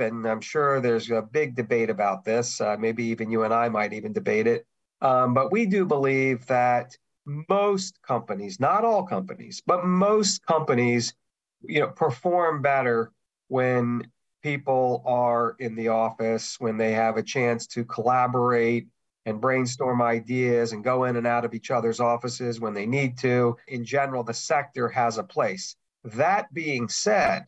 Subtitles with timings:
[0.00, 2.60] and I'm sure there's a big debate about this.
[2.60, 4.66] Uh, maybe even you and I might even debate it.
[5.00, 11.14] Um, but we do believe that most companies, not all companies, but most companies,
[11.62, 13.12] you know, perform better
[13.48, 14.10] when
[14.42, 18.88] people are in the office, when they have a chance to collaborate
[19.26, 23.18] and brainstorm ideas and go in and out of each other's offices when they need
[23.18, 23.56] to.
[23.68, 25.76] In general, the sector has a place.
[26.04, 27.44] That being said,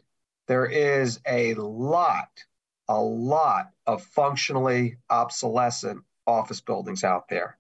[0.53, 2.29] there is a lot,
[2.87, 7.57] a lot of functionally obsolescent office buildings out there.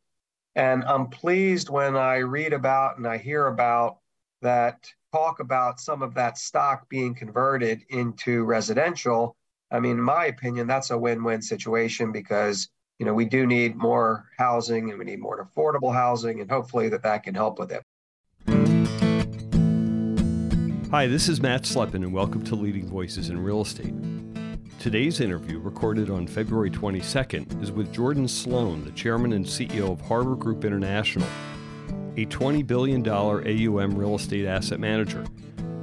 [0.57, 3.97] And I'm pleased when I read about and I hear about
[4.43, 9.37] that talk about some of that stock being converted into residential.
[9.71, 12.69] I mean, in my opinion, that's a win win situation because
[12.99, 16.91] you know we do need more housing and we need more affordable housing and hopefully
[16.91, 17.82] that that can help with it
[20.93, 23.95] hi this is matt slepin and welcome to leading voices in real estate
[24.79, 30.03] Today's interview, recorded on February 22nd, is with Jordan Slone, the chairman and CEO of
[30.03, 31.27] Harbor Group International,
[32.17, 35.25] a $20 billion AUM real estate asset manager.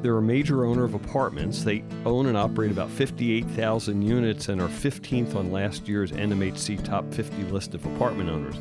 [0.01, 1.63] They're a major owner of apartments.
[1.63, 7.11] They own and operate about 58,000 units and are 15th on last year's NMHC Top
[7.13, 8.57] 50 list of apartment owners.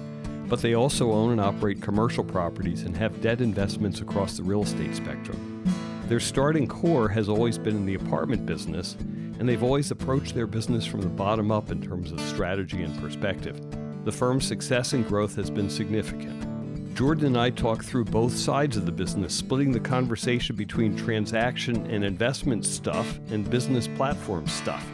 [0.48, 4.62] But they also own and operate commercial properties and have debt investments across the real
[4.62, 5.88] estate spectrum.
[6.09, 8.97] Their starting core has always been in the apartment business,
[9.39, 12.98] and they've always approached their business from the bottom up in terms of strategy and
[12.98, 13.61] perspective.
[14.06, 16.95] The firm's success and growth has been significant.
[16.95, 21.86] Jordan and I talk through both sides of the business, splitting the conversation between transaction
[21.91, 24.86] and investment stuff and business platform stuff.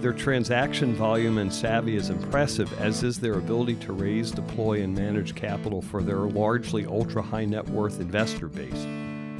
[0.00, 4.94] Their transaction volume and savvy is impressive, as is their ability to raise, deploy, and
[4.94, 8.86] manage capital for their largely ultra high net worth investor base.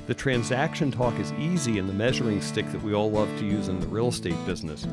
[0.06, 3.66] The transaction talk is easy in the measuring stick that we all love to use
[3.66, 4.86] in the real estate business.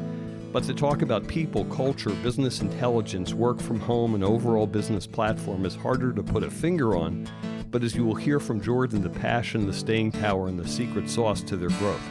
[0.52, 5.67] But to talk about people, culture, business intelligence, work from home, and overall business platform
[5.67, 7.30] is harder to put a finger on.
[7.69, 11.07] But as you will hear from Jordan, the passion, the staying power, and the secret
[11.07, 12.02] sauce to their growth.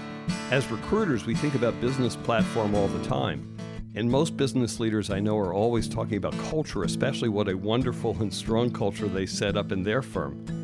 [0.53, 3.49] As recruiters, we think about business platform all the time.
[3.97, 8.17] And most business leaders I know are always talking about culture, especially what a wonderful
[8.21, 10.62] and strong culture they set up in their firm.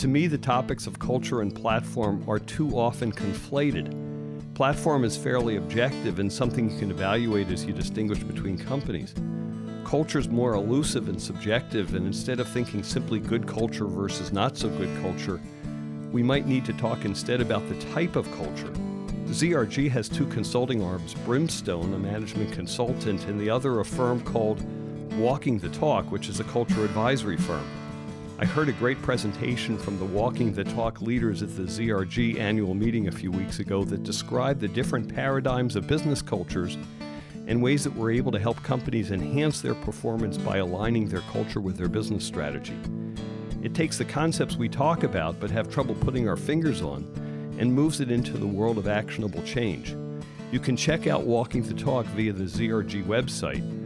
[0.00, 3.94] To me, the topics of culture and platform are too often conflated.
[4.54, 9.14] Platform is fairly objective and something you can evaluate as you distinguish between companies.
[9.84, 14.56] Culture is more elusive and subjective, and instead of thinking simply good culture versus not
[14.56, 15.38] so good culture,
[16.10, 18.72] we might need to talk instead about the type of culture.
[19.26, 24.64] ZRG has two consulting arms Brimstone, a management consultant, and the other a firm called
[25.18, 27.79] Walking the Talk, which is a culture advisory firm.
[28.40, 32.72] I heard a great presentation from the Walking the Talk leaders at the ZRG annual
[32.72, 36.78] meeting a few weeks ago that described the different paradigms of business cultures
[37.46, 41.60] and ways that we're able to help companies enhance their performance by aligning their culture
[41.60, 42.78] with their business strategy.
[43.62, 47.02] It takes the concepts we talk about but have trouble putting our fingers on
[47.58, 49.94] and moves it into the world of actionable change.
[50.50, 53.79] You can check out Walking the Talk via the ZRG website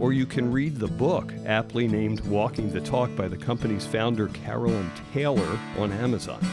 [0.00, 4.28] or you can read the book, aptly named Walking the Talk by the company's founder,
[4.28, 6.44] Carolyn Taylor, on Amazon.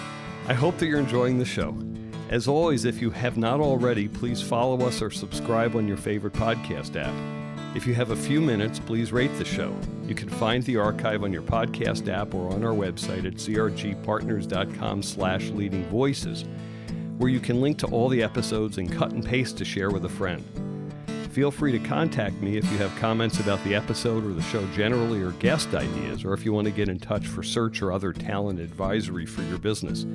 [0.47, 1.77] I hope that you're enjoying the show.
[2.29, 6.33] As always, if you have not already, please follow us or subscribe on your favorite
[6.33, 7.13] podcast app.
[7.75, 9.75] If you have a few minutes, please rate the show.
[10.05, 15.03] You can find the archive on your podcast app or on our website at zrgpartners.com
[15.03, 16.45] slash leading voices,
[17.17, 20.05] where you can link to all the episodes and cut and paste to share with
[20.05, 20.43] a friend.
[21.29, 24.65] Feel free to contact me if you have comments about the episode or the show
[24.71, 27.91] generally or guest ideas, or if you want to get in touch for search or
[27.91, 30.05] other talent advisory for your business.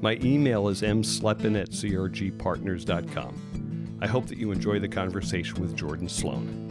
[0.00, 3.98] My email is mslepin at zrgpartners.com.
[4.00, 6.70] I hope that you enjoy the conversation with Jordan Slone.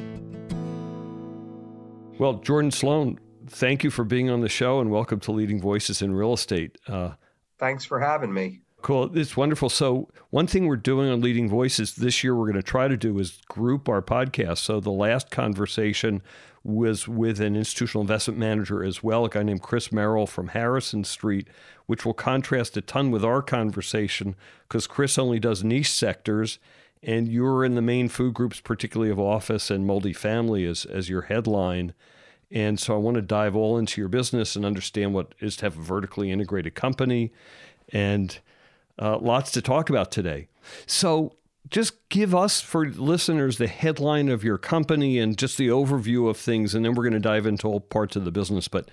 [2.18, 6.02] Well, Jordan Slone, thank you for being on the show and welcome to Leading Voices
[6.02, 6.80] in Real Estate.
[6.88, 7.12] Uh,
[7.60, 8.63] Thanks for having me.
[8.84, 9.18] Cool.
[9.18, 9.70] It's wonderful.
[9.70, 12.98] So, one thing we're doing on Leading Voices this year, we're going to try to
[12.98, 14.58] do is group our podcasts.
[14.58, 16.22] So, the last conversation
[16.66, 21.06] was with an institutional investment manager as well, a guy named Chris Merrill from Harrison
[21.06, 21.48] Street,
[21.86, 24.36] which will contrast a ton with our conversation
[24.68, 26.60] because Chris only does niche sectors
[27.02, 31.22] and you're in the main food groups, particularly of office and multifamily, as, as your
[31.24, 31.94] headline.
[32.52, 35.68] And so I want to dive all into your business and understand what is to
[35.68, 37.32] have a vertically integrated company
[37.90, 38.40] and
[39.00, 40.48] uh, lots to talk about today.
[40.86, 41.36] So,
[41.70, 46.38] just give us, for listeners, the headline of your company and just the overview of
[46.38, 48.68] things, and then we're going to dive into all parts of the business.
[48.68, 48.90] But,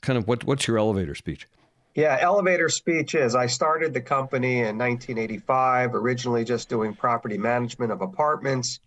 [0.00, 1.46] kind of, what, what's your elevator speech?
[1.94, 7.92] Yeah, elevator speech is I started the company in 1985, originally just doing property management
[7.92, 8.80] of apartments.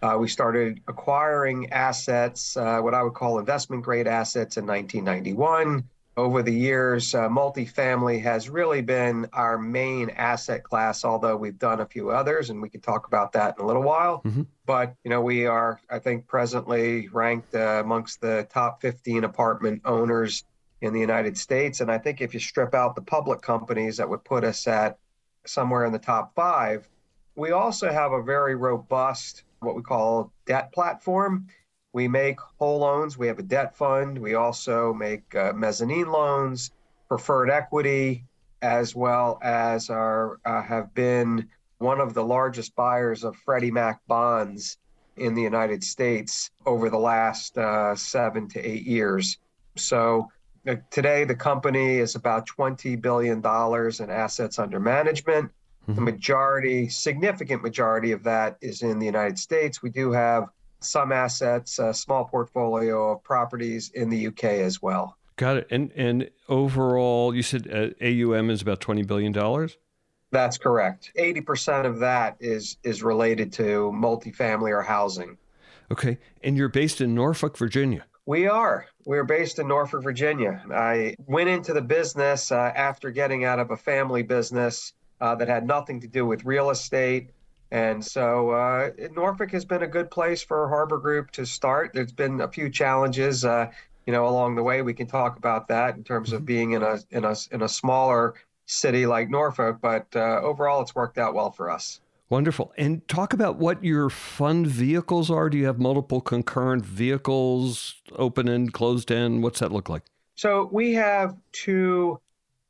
[0.00, 5.84] Uh, we started acquiring assets, uh, what I would call investment grade assets, in 1991.
[6.16, 11.80] Over the years, uh, multifamily has really been our main asset class, although we've done
[11.80, 14.22] a few others, and we can talk about that in a little while.
[14.22, 14.42] Mm-hmm.
[14.64, 19.82] But, you know, we are, I think, presently ranked uh, amongst the top 15 apartment
[19.84, 20.44] owners
[20.80, 21.80] in the United States.
[21.80, 24.98] And I think if you strip out the public companies, that would put us at
[25.46, 26.88] somewhere in the top five.
[27.34, 31.48] We also have a very robust, what we call debt platform.
[31.94, 33.16] We make whole loans.
[33.16, 34.18] We have a debt fund.
[34.18, 36.72] We also make uh, mezzanine loans,
[37.08, 38.24] preferred equity,
[38.60, 41.48] as well as our uh, have been
[41.78, 44.76] one of the largest buyers of Freddie Mac bonds
[45.16, 49.38] in the United States over the last uh, seven to eight years.
[49.76, 50.28] So
[50.90, 55.50] Today, the company is about $20 billion in assets under management.
[55.82, 55.94] Mm-hmm.
[55.94, 59.82] The majority, significant majority of that is in the United States.
[59.82, 60.48] We do have
[60.84, 65.16] some assets, a small portfolio of properties in the UK as well.
[65.36, 65.66] Got it.
[65.70, 69.76] And and overall, you said uh, AUM is about twenty billion dollars.
[70.30, 71.10] That's correct.
[71.16, 75.36] Eighty percent of that is is related to multifamily or housing.
[75.90, 78.04] Okay, and you're based in Norfolk, Virginia.
[78.26, 78.86] We are.
[79.04, 80.64] We're based in Norfolk, Virginia.
[80.72, 85.48] I went into the business uh, after getting out of a family business uh, that
[85.48, 87.30] had nothing to do with real estate.
[87.70, 91.92] And so uh, Norfolk has been a good place for Harbor Group to start.
[91.94, 93.70] There's been a few challenges, uh,
[94.06, 94.82] you know, along the way.
[94.82, 96.46] We can talk about that in terms of mm-hmm.
[96.46, 98.34] being in a in a in a smaller
[98.66, 99.78] city like Norfolk.
[99.80, 102.00] But uh, overall, it's worked out well for us.
[102.30, 102.72] Wonderful.
[102.76, 105.50] And talk about what your fund vehicles are.
[105.50, 109.42] Do you have multiple concurrent vehicles, open end, closed end?
[109.42, 110.02] What's that look like?
[110.34, 112.20] So we have two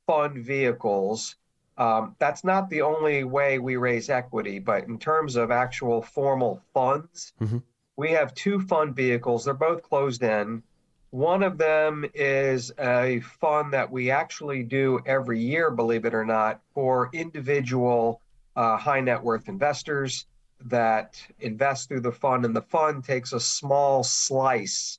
[0.07, 1.37] fund vehicles.
[1.77, 6.63] Um, that's not the only way we raise equity, but in terms of actual formal
[6.73, 7.59] funds, mm-hmm.
[7.97, 9.45] we have two fund vehicles.
[9.45, 10.63] They're both closed in.
[11.11, 16.25] One of them is a fund that we actually do every year, believe it or
[16.25, 18.21] not, for individual
[18.57, 20.27] uh, high net worth investors
[20.67, 24.99] that invest through the fund, and the fund takes a small slice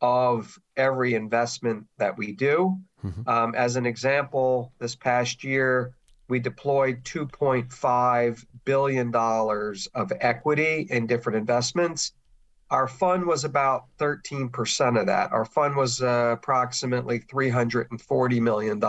[0.00, 2.76] of every investment that we do.
[3.04, 3.28] Mm-hmm.
[3.28, 5.94] Um, as an example, this past year,
[6.28, 12.12] we deployed $2.5 billion of equity in different investments.
[12.70, 15.32] Our fund was about 13% of that.
[15.32, 18.80] Our fund was uh, approximately $340 million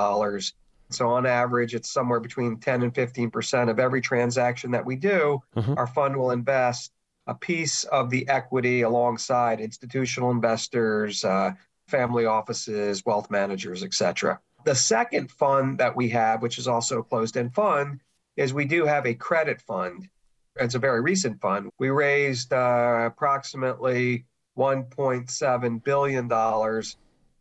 [0.93, 5.41] so on average, it's somewhere between 10 and 15% of every transaction that we do.
[5.55, 5.73] Mm-hmm.
[5.77, 6.91] Our fund will invest
[7.27, 11.51] a piece of the equity alongside institutional investors, uh,
[11.87, 14.39] family offices, wealth managers, etc.
[14.65, 17.99] The second fund that we have, which is also a closed-end fund,
[18.37, 20.07] is we do have a credit fund.
[20.55, 21.69] It's a very recent fund.
[21.79, 24.25] We raised uh, approximately
[24.57, 26.97] 1.7 billion dollars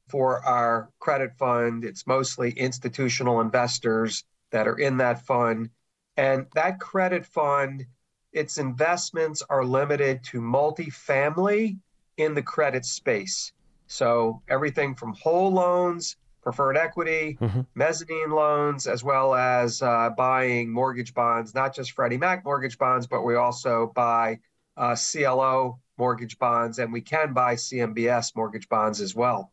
[0.09, 1.85] for our credit fund.
[1.85, 5.71] It's mostly institutional investors that are in that fund.
[6.17, 7.87] And that credit fund,
[8.33, 11.79] its investments are limited to multifamily
[12.17, 13.53] in the credit space.
[13.87, 17.61] So everything from whole loans, preferred equity, mm-hmm.
[17.75, 23.07] mezzanine loans, as well as uh, buying mortgage bonds, not just Freddie Mac mortgage bonds,
[23.07, 24.39] but we also buy
[24.77, 29.53] uh, CLO mortgage bonds and we can buy CMBS mortgage bonds as well.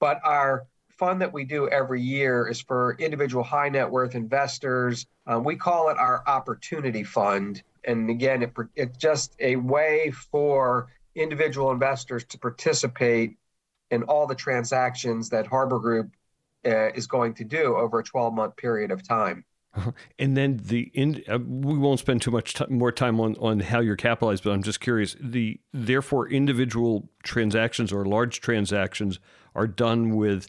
[0.00, 0.66] But our
[0.98, 5.06] fund that we do every year is for individual high net worth investors.
[5.26, 7.62] Um, we call it our opportunity fund.
[7.84, 13.36] And again, it, it's just a way for individual investors to participate
[13.90, 16.10] in all the transactions that Harbor Group
[16.64, 19.44] uh, is going to do over a 12 month period of time.
[20.18, 23.60] And then the in, uh, we won't spend too much t- more time on, on
[23.60, 25.16] how you're capitalized, but I'm just curious.
[25.20, 29.20] The therefore individual transactions or large transactions
[29.54, 30.48] are done with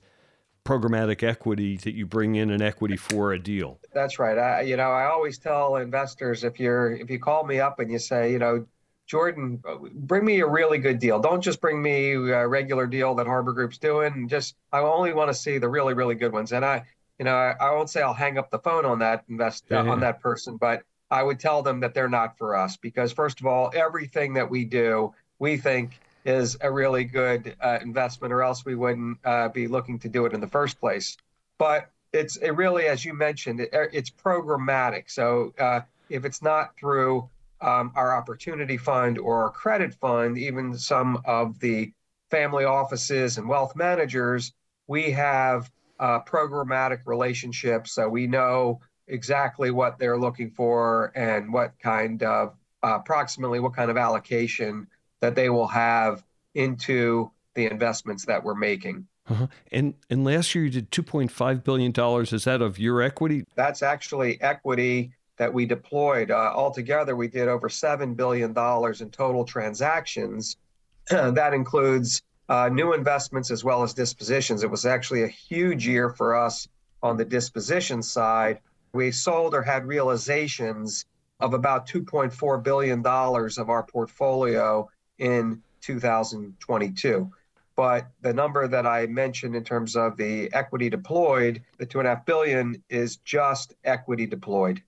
[0.64, 3.80] programmatic equity that you bring in an equity for a deal.
[3.94, 4.38] That's right.
[4.38, 7.92] I, you know, I always tell investors if you're if you call me up and
[7.92, 8.66] you say, you know,
[9.08, 11.20] Jordan, bring me a really good deal.
[11.20, 14.28] Don't just bring me a regular deal that Harbor Group's doing.
[14.28, 16.52] Just I only want to see the really really good ones.
[16.52, 16.84] And I,
[17.18, 19.80] you know, I, I won't say I'll hang up the phone on that invest yeah,
[19.80, 23.40] on that person, but I would tell them that they're not for us because first
[23.40, 28.44] of all, everything that we do, we think is a really good uh, investment, or
[28.44, 31.16] else we wouldn't uh, be looking to do it in the first place.
[31.58, 35.10] But it's it really, as you mentioned, it, it's programmatic.
[35.10, 37.30] So uh, if it's not through
[37.62, 41.92] um, our opportunity fund or our credit fund, even some of the
[42.30, 44.54] family offices and wealth managers,
[44.88, 47.94] we have uh, programmatic relationships.
[47.94, 53.74] So we know exactly what they're looking for and what kind of uh, approximately what
[53.74, 54.88] kind of allocation
[55.22, 56.24] that they will have
[56.54, 59.08] into the investments that we're making.
[59.30, 59.48] Uh-huh.
[59.72, 62.32] And and last year you did 2.5 billion dollars.
[62.32, 63.44] Is that of your equity?
[63.56, 66.32] That's actually equity that we deployed.
[66.32, 70.58] Uh, altogether, we did over seven billion dollars in total transactions.
[71.10, 74.64] that includes uh, new investments as well as dispositions.
[74.64, 76.68] It was actually a huge year for us
[77.04, 78.60] on the disposition side.
[78.94, 81.06] We sold or had realizations
[81.40, 84.90] of about $2.4 billion of our portfolio
[85.20, 87.32] in 2022.
[87.76, 92.08] But the number that I mentioned in terms of the equity deployed, the two and
[92.08, 94.82] a half billion, is just equity deployed.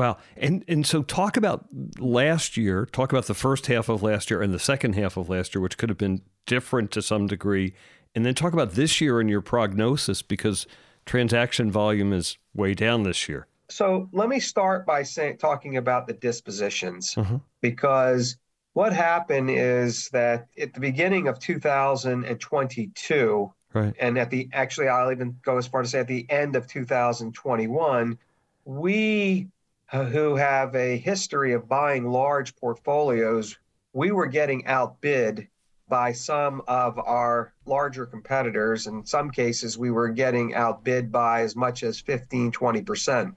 [0.00, 0.16] Wow.
[0.34, 1.66] And and so talk about
[1.98, 5.28] last year, talk about the first half of last year and the second half of
[5.28, 7.74] last year, which could have been different to some degree.
[8.14, 10.66] And then talk about this year and your prognosis because
[11.04, 13.46] transaction volume is way down this year.
[13.68, 17.36] So let me start by saying talking about the dispositions mm-hmm.
[17.60, 18.38] because
[18.72, 23.94] what happened is that at the beginning of 2022, right.
[24.00, 26.66] and at the actually I'll even go as far to say at the end of
[26.66, 28.16] 2021,
[28.64, 29.46] we
[29.92, 33.58] Uh, who have a history of buying large portfolios,
[33.92, 35.48] we were getting outbid
[35.88, 38.86] by some of our larger competitors.
[38.86, 43.34] In some cases, we were getting outbid by as much as 15, 20%.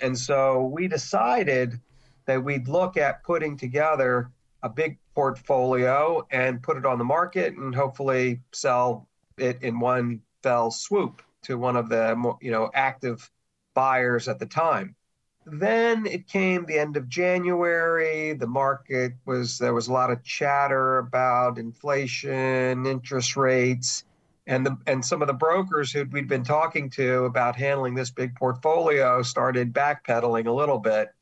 [0.00, 1.80] And so we decided
[2.26, 4.28] that we'd look at putting together
[4.64, 9.06] a big portfolio and put it on the market and hopefully sell
[9.38, 13.30] it in one fell swoop to one of the you know active
[13.74, 14.96] buyers at the time
[15.44, 18.32] then it came the end of January.
[18.32, 24.04] The market was, there was a lot of chatter about inflation, interest rates.
[24.46, 28.10] And, the, and some of the brokers who we'd been talking to about handling this
[28.10, 31.12] big portfolio started backpedaling a little bit.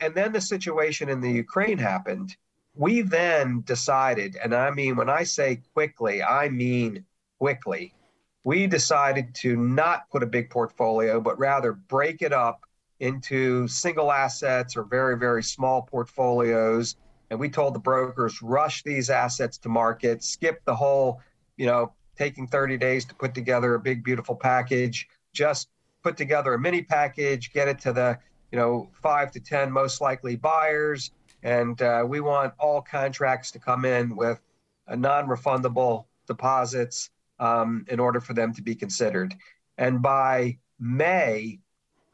[0.00, 2.36] And then the situation in the Ukraine happened.
[2.74, 7.04] We then decided, and I mean, when I say quickly, I mean
[7.38, 7.92] quickly,
[8.44, 12.64] we decided to not put a big portfolio, but rather break it up
[13.00, 16.96] into single assets or very, very small portfolios.
[17.30, 21.20] And we told the brokers, rush these assets to market, skip the whole,
[21.56, 25.08] you know, taking 30 days to put together a big, beautiful package.
[25.32, 25.68] Just
[26.02, 28.18] put together a mini package, get it to the,
[28.52, 31.12] you know, five to 10 most likely buyers.
[31.42, 34.40] And uh, we want all contracts to come in with
[34.88, 39.34] non refundable deposits um, in order for them to be considered.
[39.78, 41.60] And by May,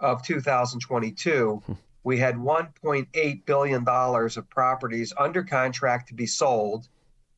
[0.01, 1.73] of 2022, hmm.
[2.05, 6.89] we had $1.8 billion of properties under contract to be sold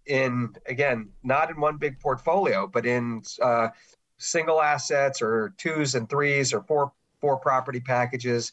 [0.07, 3.69] in, again, not in one big portfolio, but in uh,
[4.17, 8.53] single assets or twos and threes or four four property packages.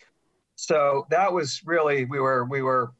[0.56, 2.94] So that was really we were we were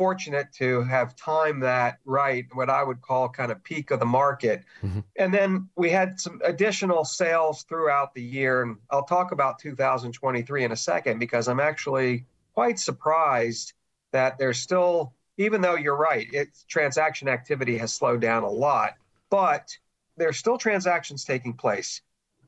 [0.00, 4.06] fortunate to have timed that right, what I would call kind of peak of the
[4.06, 4.64] market.
[4.82, 5.00] Mm-hmm.
[5.16, 8.62] And then we had some additional sales throughout the year.
[8.62, 13.74] And I'll talk about 2023 in a second because I'm actually quite surprised
[14.12, 18.94] that there's still, even though you're right, it's transaction activity has slowed down a lot,
[19.28, 19.68] but
[20.16, 22.00] there's still transactions taking place.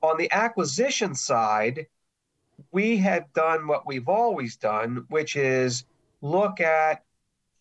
[0.02, 1.85] On the acquisition side,
[2.71, 5.85] we had done what we've always done, which is
[6.23, 7.04] look at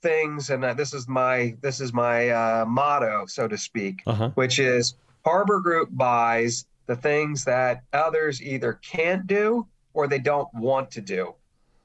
[0.01, 4.31] things, and uh, this is my this is my uh, motto, so to speak, uh-huh.
[4.35, 10.53] which is Harbor Group buys the things that others either can't do or they don't
[10.53, 11.33] want to do.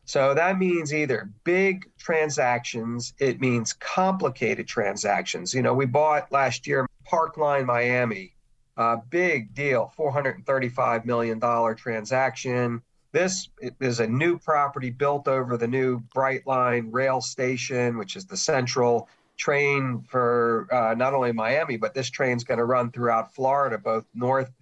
[0.04, 5.52] So that means either big transactions, it means complicated transactions.
[5.52, 8.34] You know, we bought last year Parkline Miami,
[8.76, 11.40] a big deal, $435 million
[11.76, 12.82] transaction.
[13.16, 13.48] This
[13.80, 19.08] is a new property built over the new Brightline rail station, which is the central
[19.38, 24.04] train for uh, not only Miami, but this train's going to run throughout Florida, both
[24.12, 24.52] north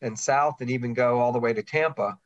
[0.00, 2.16] and south, and even go all the way to Tampa.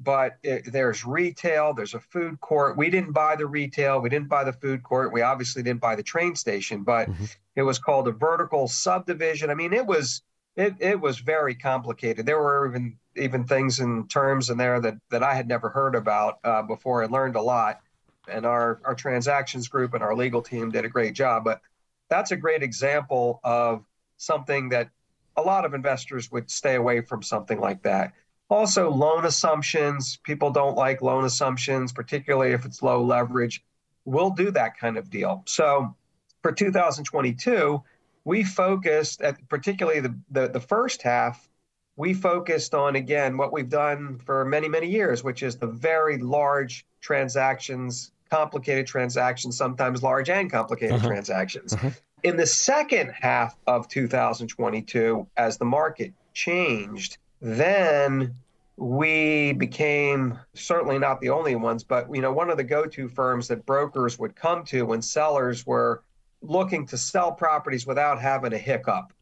[0.00, 2.78] But it, there's retail, there's a food court.
[2.78, 5.94] We didn't buy the retail, we didn't buy the food court, we obviously didn't buy
[5.94, 7.24] the train station, but mm-hmm.
[7.54, 9.50] it was called a vertical subdivision.
[9.50, 10.22] I mean, it was
[10.56, 12.26] it, it was very complicated.
[12.26, 15.94] There were even even things in terms in there that that I had never heard
[15.94, 17.02] about uh, before.
[17.02, 17.80] I learned a lot,
[18.28, 21.44] and our our transactions group and our legal team did a great job.
[21.44, 21.60] But
[22.08, 23.84] that's a great example of
[24.16, 24.90] something that
[25.36, 28.12] a lot of investors would stay away from something like that.
[28.50, 30.18] Also, loan assumptions.
[30.22, 33.64] People don't like loan assumptions, particularly if it's low leverage.
[34.04, 35.42] We'll do that kind of deal.
[35.46, 35.96] So
[36.42, 37.82] for 2022
[38.24, 41.48] we focused at particularly the, the, the first half
[41.96, 46.18] we focused on again what we've done for many many years which is the very
[46.18, 51.06] large transactions complicated transactions, sometimes large and complicated uh-huh.
[51.06, 51.72] transactions.
[51.72, 51.90] Uh-huh.
[52.24, 58.34] In the second half of 2022, as the market changed, then
[58.76, 63.46] we became certainly not the only ones, but you know, one of the go-to firms
[63.48, 66.02] that brokers would come to when sellers were
[66.48, 69.12] looking to sell properties without having a hiccup.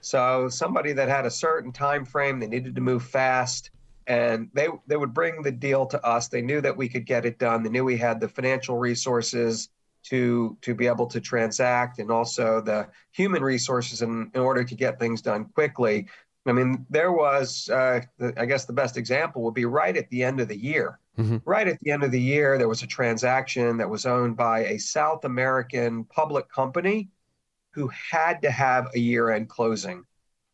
[0.00, 3.70] So somebody that had a certain time frame, they needed to move fast,
[4.06, 6.28] and they they would bring the deal to us.
[6.28, 7.62] They knew that we could get it done.
[7.62, 9.68] They knew we had the financial resources
[10.04, 14.74] to to be able to transact, and also the human resources in, in order to
[14.74, 16.08] get things done quickly.
[16.44, 20.08] I mean, there was, uh, the, I guess, the best example would be right at
[20.10, 20.98] the end of the year.
[21.18, 21.38] Mm-hmm.
[21.44, 24.64] Right at the end of the year, there was a transaction that was owned by
[24.64, 27.10] a South American public company
[27.70, 30.04] who had to have a year end closing.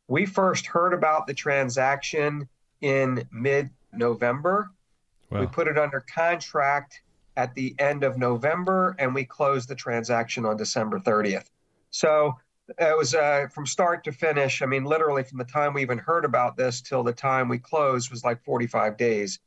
[0.09, 2.49] We first heard about the transaction
[2.81, 4.71] in mid November.
[5.31, 5.41] Wow.
[5.41, 7.03] We put it under contract
[7.37, 11.51] at the end of November and we closed the transaction on December 30th.
[11.91, 12.35] So
[12.79, 14.63] it was uh, from start to finish.
[14.63, 17.59] I mean, literally from the time we even heard about this till the time we
[17.59, 19.39] closed was like 45 days.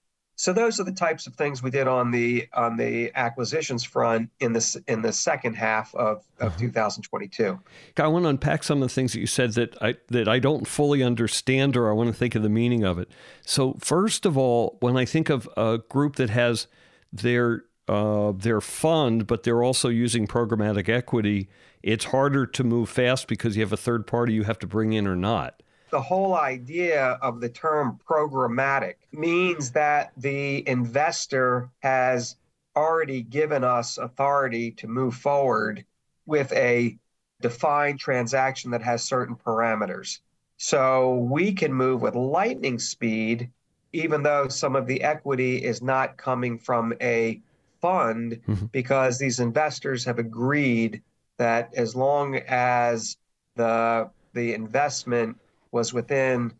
[0.41, 4.31] So those are the types of things we did on the on the acquisitions front
[4.39, 6.57] in this in the second half of, of uh-huh.
[6.57, 7.59] 2022.
[7.97, 10.39] I want to unpack some of the things that you said that I that I
[10.39, 13.11] don't fully understand or I want to think of the meaning of it.
[13.45, 16.65] So first of all, when I think of a group that has
[17.13, 21.49] their uh, their fund, but they're also using programmatic equity,
[21.83, 24.93] it's harder to move fast because you have a third party you have to bring
[24.93, 25.61] in or not
[25.91, 32.37] the whole idea of the term programmatic means that the investor has
[32.75, 35.85] already given us authority to move forward
[36.25, 36.97] with a
[37.41, 40.19] defined transaction that has certain parameters.
[40.57, 43.49] So we can move with lightning speed,
[43.93, 47.41] even though some of the equity is not coming from a
[47.81, 48.65] fund, mm-hmm.
[48.67, 51.01] because these investors have agreed
[51.41, 53.17] that as long as
[53.55, 55.35] the the investment
[55.71, 56.53] was within,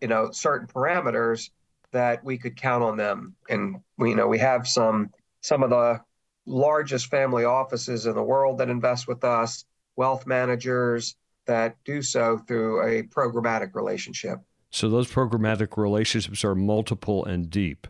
[0.00, 1.50] you know, certain parameters
[1.92, 3.36] that we could count on them.
[3.48, 6.00] And we, you know, we have some some of the
[6.46, 11.14] largest family offices in the world that invest with us, wealth managers
[11.46, 14.40] that do so through a programmatic relationship.
[14.72, 17.86] So those programmatic relationships are multiple and deep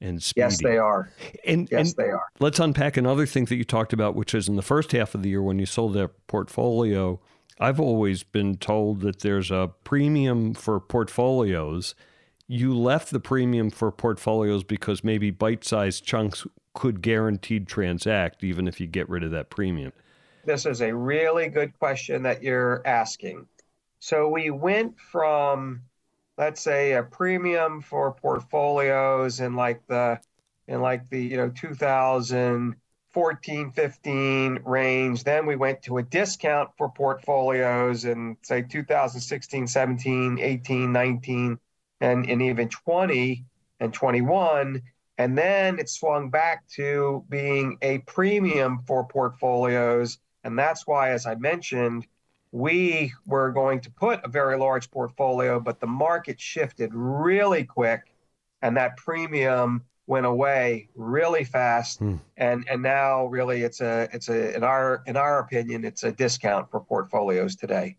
[0.00, 0.44] and speedy.
[0.44, 1.10] Yes, they are.
[1.46, 2.26] And yes, and they are.
[2.40, 5.22] Let's unpack another thing that you talked about, which is in the first half of
[5.22, 7.20] the year when you sold that portfolio,
[7.60, 11.94] I've always been told that there's a premium for portfolios.
[12.46, 18.68] You left the premium for portfolios because maybe bite sized chunks could guaranteed transact, even
[18.68, 19.92] if you get rid of that premium.
[20.44, 23.46] This is a really good question that you're asking.
[23.98, 25.82] So we went from,
[26.38, 30.20] let's say, a premium for portfolios in like the
[30.68, 35.24] in like the you know 2014 15 range.
[35.24, 41.58] Then we went to a discount for portfolios in, say, 2016, 17, 18, 19,
[42.00, 43.44] and, and even 20
[43.80, 44.82] and 21.
[45.18, 50.18] And then it swung back to being a premium for portfolios.
[50.44, 52.06] And that's why, as I mentioned,
[52.52, 58.12] we were going to put a very large portfolio, but the market shifted really quick.
[58.62, 62.16] And that premium went away really fast hmm.
[62.38, 66.10] and and now really it's a it's a in our in our opinion it's a
[66.10, 67.94] discount for portfolios today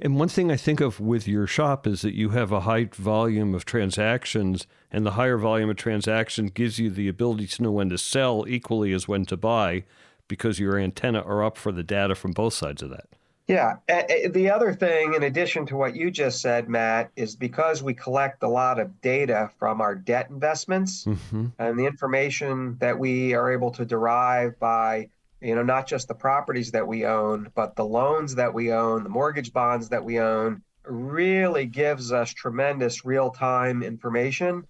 [0.00, 2.84] and one thing I think of with your shop is that you have a high
[2.84, 7.72] volume of transactions, and the higher volume of transactions gives you the ability to know
[7.72, 9.84] when to sell equally as when to buy
[10.28, 13.08] because your antenna are up for the data from both sides of that.
[13.48, 13.76] Yeah.
[13.88, 18.42] The other thing, in addition to what you just said, Matt, is because we collect
[18.42, 21.46] a lot of data from our debt investments mm-hmm.
[21.58, 25.08] and the information that we are able to derive by,
[25.40, 29.02] you know, not just the properties that we own, but the loans that we own,
[29.02, 34.64] the mortgage bonds that we own, really gives us tremendous real time information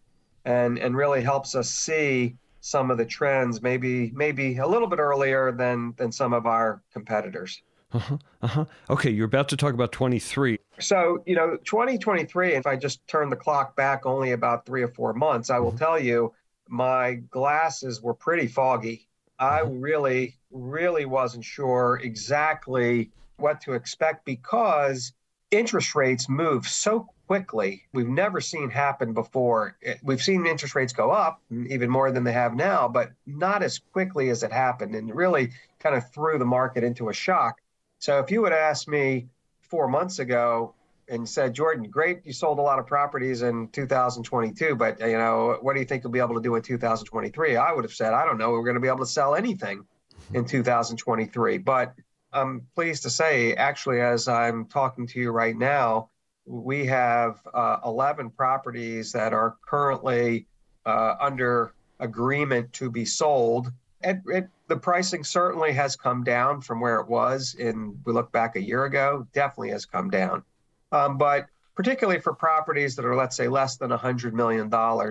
[0.45, 5.01] and, and really helps us see some of the trends maybe maybe a little bit
[5.01, 7.61] earlier than than some of our competitors.
[7.93, 8.19] Uh-huh.
[8.41, 8.65] Uh-huh.
[8.91, 10.59] Okay, you're about to talk about 23.
[10.81, 14.89] So, you know, 2023, if I just turn the clock back only about three or
[14.89, 15.79] four months, I will mm-hmm.
[15.79, 16.33] tell you
[16.69, 19.09] my glasses were pretty foggy.
[19.39, 19.81] I mm-hmm.
[19.81, 25.13] really, really wasn't sure exactly what to expect because
[25.51, 27.83] interest rates move so quickly.
[27.95, 29.77] We've never seen happen before.
[30.03, 33.79] We've seen interest rates go up even more than they have now, but not as
[33.79, 37.62] quickly as it happened and really kind of threw the market into a shock.
[38.03, 39.29] So if you would ask me
[39.61, 40.75] four months ago,
[41.09, 45.59] and said, Jordan, great, you sold a lot of properties in 2022, but you know,
[45.61, 47.57] what do you think you'll be able to do in 2023?
[47.57, 49.85] I would have said, I don't know, we're going to be able to sell anything
[50.35, 51.59] in 2023.
[51.59, 51.95] But
[52.33, 56.09] I'm pleased to say, actually, as I'm talking to you right now,
[56.45, 60.49] we have uh, 11 properties that are currently
[60.87, 63.71] uh, under agreement to be sold.
[64.03, 68.33] And it, the pricing certainly has come down from where it was in, we look
[68.33, 70.43] back a year ago, definitely has come down.
[70.91, 74.71] Um, but particularly for properties that are, let's say, less than $100 million,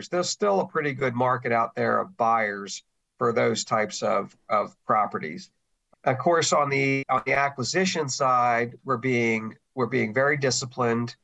[0.10, 2.82] there's still a pretty good market out there of buyers
[3.19, 5.52] for those types of, of properties.
[6.06, 11.15] Of course, on the on the acquisition side, we're being we're being very disciplined,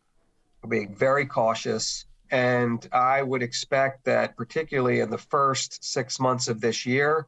[0.62, 6.48] we're being very cautious, and I would expect that particularly in the first six months
[6.48, 7.26] of this year,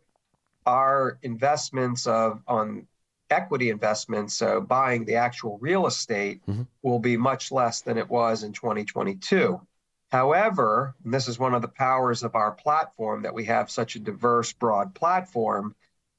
[0.70, 2.88] our investments of on
[3.30, 6.64] equity investments, so buying the actual real estate, mm-hmm.
[6.82, 9.60] will be much less than it was in 2022.
[10.12, 14.00] However, this is one of the powers of our platform that we have such a
[14.00, 15.76] diverse, broad platform,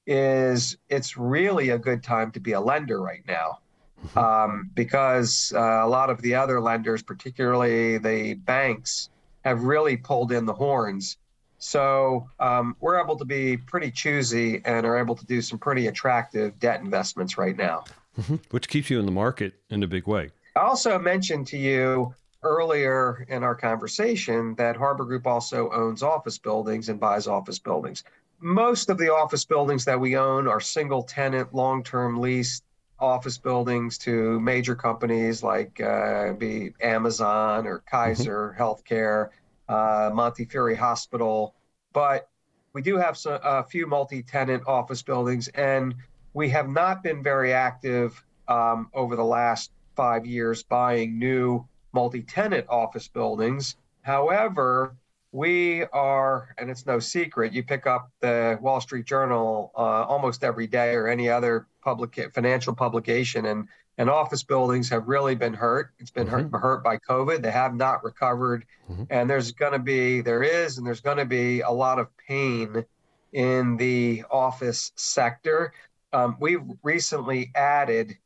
[0.06, 3.58] is it's really a good time to be a lender right now.
[4.04, 4.18] Mm-hmm.
[4.18, 9.10] Um, because uh, a lot of the other lenders, particularly the banks,
[9.44, 11.18] have really pulled in the horns
[11.61, 15.87] so um, we're able to be pretty choosy and are able to do some pretty
[15.88, 17.85] attractive debt investments right now.
[18.18, 18.37] Mm-hmm.
[18.51, 20.31] Which keeps you in the market in a big way.
[20.57, 26.38] I also mentioned to you earlier in our conversation that Harbor Group also owns office
[26.38, 28.05] buildings and buys office buildings.
[28.40, 32.62] Most of the office buildings that we own are single tenant, long term lease
[32.99, 37.96] office buildings to major companies like uh, be Amazon or mm-hmm.
[37.96, 38.62] Kaiser mm-hmm.
[38.62, 39.29] Healthcare
[39.70, 41.54] uh, Montefiore Hospital,
[41.92, 42.28] but
[42.72, 45.94] we do have some, a few multi-tenant office buildings, and
[46.35, 48.11] we have not been very active
[48.48, 53.76] um, over the last five years buying new multi-tenant office buildings.
[54.02, 54.96] However,
[55.33, 60.42] we are, and it's no secret, you pick up the Wall Street Journal uh, almost
[60.42, 65.55] every day or any other public financial publication, and and office buildings have really been
[65.55, 65.90] hurt.
[65.98, 66.48] It's been mm-hmm.
[66.55, 67.42] hurt, hurt by COVID.
[67.42, 68.64] They have not recovered.
[68.90, 69.05] Mm-hmm.
[69.11, 72.09] And there's going to be, there is, and there's going to be a lot of
[72.16, 72.85] pain
[73.33, 75.72] in the office sector.
[76.12, 78.16] Um, we've recently added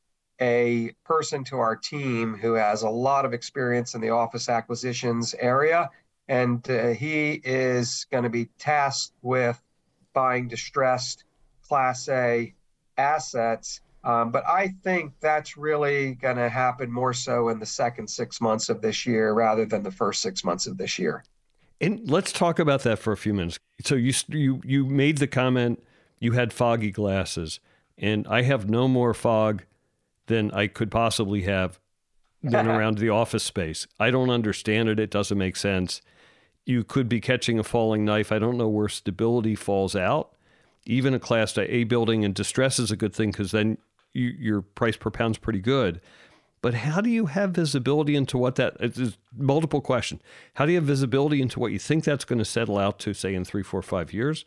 [0.41, 5.35] a person to our team who has a lot of experience in the office acquisitions
[5.39, 5.91] area.
[6.29, 9.61] And uh, he is going to be tasked with
[10.13, 11.25] buying distressed
[11.63, 12.55] Class A
[12.97, 18.09] assets um, but I think that's really going to happen more so in the second
[18.09, 21.25] six months of this year rather than the first six months of this year.
[21.81, 23.59] And let's talk about that for a few minutes.
[23.83, 25.83] So you you you made the comment
[26.21, 27.61] you had foggy glasses,
[27.99, 29.65] and I have no more fog
[30.27, 31.79] than I could possibly have
[32.43, 33.87] than around the office space.
[33.99, 35.01] I don't understand it.
[35.01, 36.01] It doesn't make sense.
[36.65, 38.33] You could be catching a falling knife.
[38.33, 40.31] I don't know where stability falls out.
[40.87, 43.79] Even a class A building in distress is a good thing because then
[44.15, 46.01] you, your price per pound is pretty good.
[46.63, 49.19] But how do you have visibility into what that is?
[49.37, 50.23] Multiple question.
[50.55, 53.13] How do you have visibility into what you think that's going to settle out to,
[53.13, 54.47] say, in three, four, five years?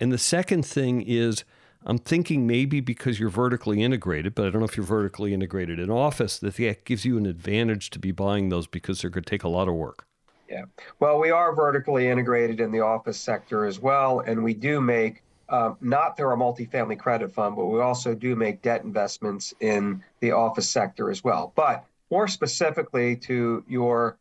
[0.00, 1.44] And the second thing is,
[1.84, 5.78] I'm thinking maybe because you're vertically integrated, but I don't know if you're vertically integrated
[5.78, 9.24] in office, that that gives you an advantage to be buying those because they're going
[9.24, 10.06] to take a lot of work.
[10.48, 10.64] Yeah.
[11.00, 15.22] Well, we are vertically integrated in the office sector as well, and we do make
[15.52, 20.02] uh, not through our multifamily credit fund, but we also do make debt investments in
[20.20, 21.52] the office sector as well.
[21.54, 24.16] But more specifically to your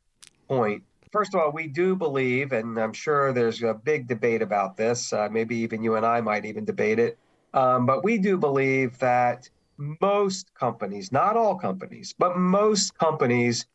[0.49, 4.75] point, first of all, we do believe, and I'm sure there's a big debate about
[4.75, 7.17] this, uh, maybe even you and I might even debate it,
[7.53, 13.65] um, but we do believe that most companies, not all companies, but most companies,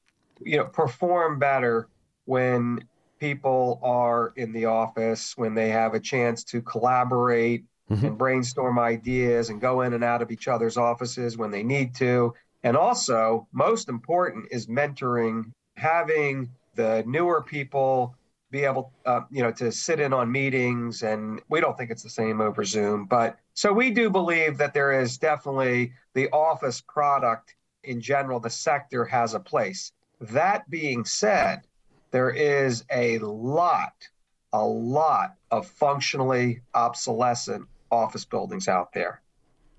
[0.44, 1.88] you know, perform better
[2.26, 2.84] when
[3.18, 8.06] people are in the office when they have a chance to collaborate mm-hmm.
[8.06, 11.94] and brainstorm ideas and go in and out of each other's offices when they need
[11.96, 12.34] to.
[12.62, 18.14] And also, most important is mentoring, having the newer people
[18.50, 21.02] be able, uh, you know, to sit in on meetings.
[21.02, 24.74] And we don't think it's the same over Zoom, but so we do believe that
[24.74, 28.38] there is definitely the office product in general.
[28.38, 29.92] The sector has a place.
[30.20, 31.65] That being said,
[32.10, 34.08] there is a lot,
[34.52, 39.22] a lot of functionally obsolescent office buildings out there.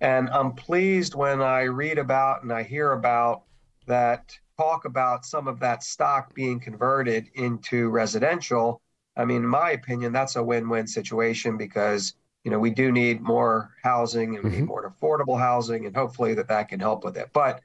[0.01, 3.43] And I'm pleased when I read about and I hear about
[3.87, 8.81] that talk about some of that stock being converted into residential.
[9.15, 12.13] I mean, in my opinion, that's a win-win situation because
[12.43, 14.59] you know we do need more housing and we mm-hmm.
[14.61, 17.29] need more affordable housing, and hopefully that that can help with it.
[17.33, 17.61] But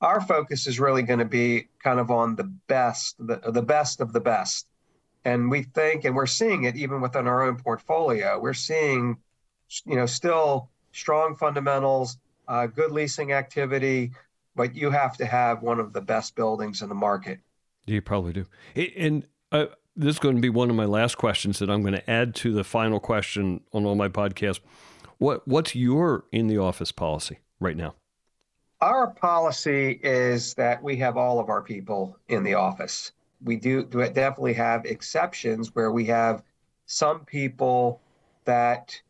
[0.00, 4.00] our focus is really going to be kind of on the best, the, the best
[4.00, 4.66] of the best.
[5.24, 9.16] And we think, and we're seeing it even within our own portfolio, we're seeing,
[9.84, 14.12] you know, still strong fundamentals, uh, good leasing activity,
[14.54, 17.40] but you have to have one of the best buildings in the market.
[17.86, 18.46] You probably do.
[18.96, 21.94] And uh, this is going to be one of my last questions that I'm going
[21.94, 24.60] to add to the final question on all my podcasts.
[25.18, 27.94] What What's your in the office policy right now?
[28.80, 33.12] Our policy is that we have all of our people in the office.
[33.42, 36.42] We do, do definitely have exceptions where we have
[36.86, 38.00] some people
[38.44, 39.00] that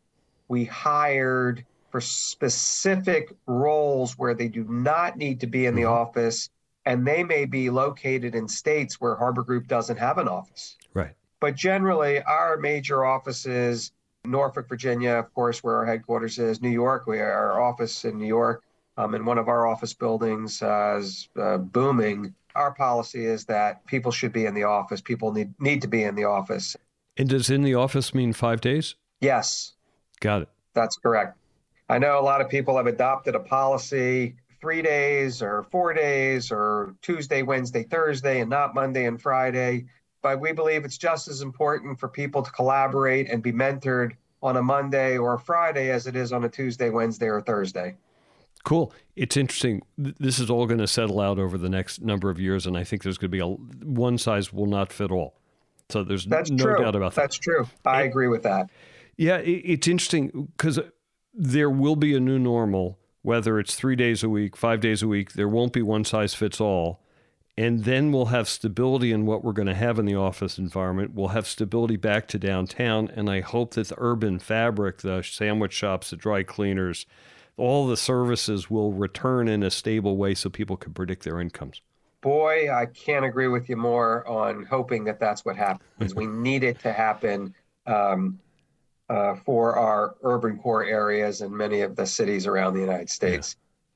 [0.47, 5.93] we hired for specific roles where they do not need to be in the mm-hmm.
[5.93, 6.49] office
[6.85, 10.77] and they may be located in states where Harbor Group doesn't have an office.
[10.93, 11.13] Right.
[11.41, 13.91] But generally, our major offices,
[14.23, 18.17] Norfolk, Virginia, of course, where our headquarters is, New York, we are our office in
[18.17, 18.63] New York,
[18.97, 22.33] um, and one of our office buildings uh, is uh, booming.
[22.55, 24.99] Our policy is that people should be in the office.
[25.01, 26.75] People need need to be in the office.
[27.15, 28.95] And does in the office mean five days?
[29.21, 29.73] Yes.
[30.19, 30.49] Got it.
[30.73, 31.37] That's correct.
[31.89, 36.51] I know a lot of people have adopted a policy three days or four days
[36.51, 39.85] or Tuesday, Wednesday, Thursday, and not Monday and Friday.
[40.21, 44.57] But we believe it's just as important for people to collaborate and be mentored on
[44.57, 47.95] a Monday or a Friday as it is on a Tuesday, Wednesday, or Thursday.
[48.63, 48.93] Cool.
[49.15, 49.81] It's interesting.
[49.97, 52.83] This is all going to settle out over the next number of years, and I
[52.83, 55.39] think there's going to be a one size will not fit all.
[55.89, 56.77] So there's That's no true.
[56.77, 57.21] doubt about that.
[57.21, 57.67] That's true.
[57.85, 58.69] I and, agree with that.
[59.15, 60.79] Yeah, it's interesting because
[61.33, 65.07] there will be a new normal, whether it's three days a week, five days a
[65.07, 65.33] week.
[65.33, 67.01] There won't be one size fits all.
[67.59, 71.15] And then we'll have stability in what we're going to have in the office environment.
[71.15, 73.09] We'll have stability back to downtown.
[73.15, 77.07] And I hope that the urban fabric, the sandwich shops, the dry cleaners,
[77.57, 81.81] all the services will return in a stable way so people can predict their incomes.
[82.21, 86.15] Boy, I can't agree with you more on hoping that that's what happens.
[86.15, 87.53] we need it to happen
[87.87, 88.39] um,
[89.09, 93.55] uh, for our urban core areas and many of the cities around the United States.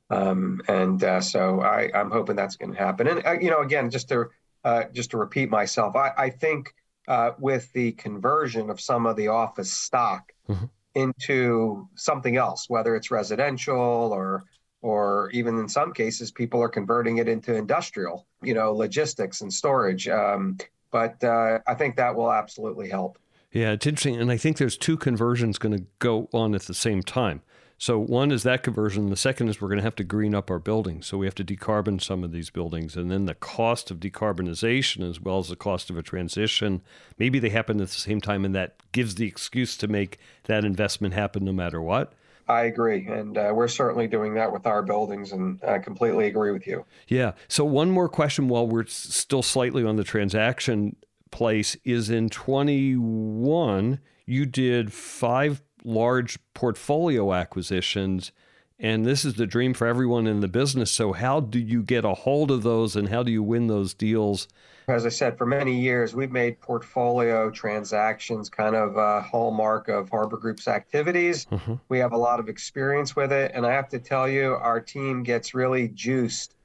[0.09, 0.17] Yeah.
[0.17, 3.07] Um, and uh, so I, am hoping that's going to happen.
[3.07, 4.29] And uh, you know, again, just to
[4.63, 6.73] uh, just to repeat myself, I, I think
[7.07, 12.95] uh, with the conversion of some of the office stock, mm-hmm into something else, whether
[12.95, 14.43] it's residential or
[14.83, 19.53] or even in some cases, people are converting it into industrial, you know, logistics and
[19.53, 20.07] storage.
[20.07, 20.57] Um,
[20.89, 23.19] but uh, I think that will absolutely help.
[23.51, 26.73] Yeah, it's interesting, and I think there's two conversions going to go on at the
[26.73, 27.41] same time.
[27.81, 29.09] So one is that conversion.
[29.09, 31.07] The second is we're going to have to green up our buildings.
[31.07, 32.95] So we have to decarbon some of these buildings.
[32.95, 36.83] And then the cost of decarbonization as well as the cost of a transition,
[37.17, 40.63] maybe they happen at the same time and that gives the excuse to make that
[40.63, 42.13] investment happen no matter what.
[42.47, 43.07] I agree.
[43.07, 46.85] And uh, we're certainly doing that with our buildings and I completely agree with you.
[47.07, 47.31] Yeah.
[47.47, 50.97] So, one more question while we're still slightly on the transaction
[51.31, 58.31] place is in 21, you did five large portfolio acquisitions.
[58.79, 60.91] And this is the dream for everyone in the business.
[60.91, 63.93] So, how do you get a hold of those and how do you win those
[63.93, 64.47] deals?
[64.87, 70.09] As I said, for many years, we've made portfolio transactions kind of a hallmark of
[70.09, 71.45] Harbor Group's activities.
[71.45, 71.75] Mm-hmm.
[71.89, 73.51] We have a lot of experience with it.
[73.53, 76.55] And I have to tell you, our team gets really juiced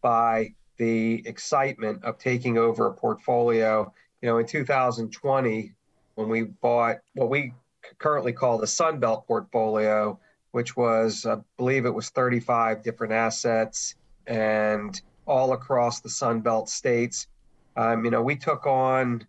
[0.00, 3.92] by the excitement of taking over a portfolio.
[4.22, 5.72] You know, in 2020,
[6.14, 7.52] when we bought what we
[7.98, 10.18] currently called the Sunbelt portfolio,
[10.52, 13.94] which was, I believe it was 35 different assets
[14.26, 17.28] and all across the Sunbelt states.
[17.76, 19.26] Um, you know, we took on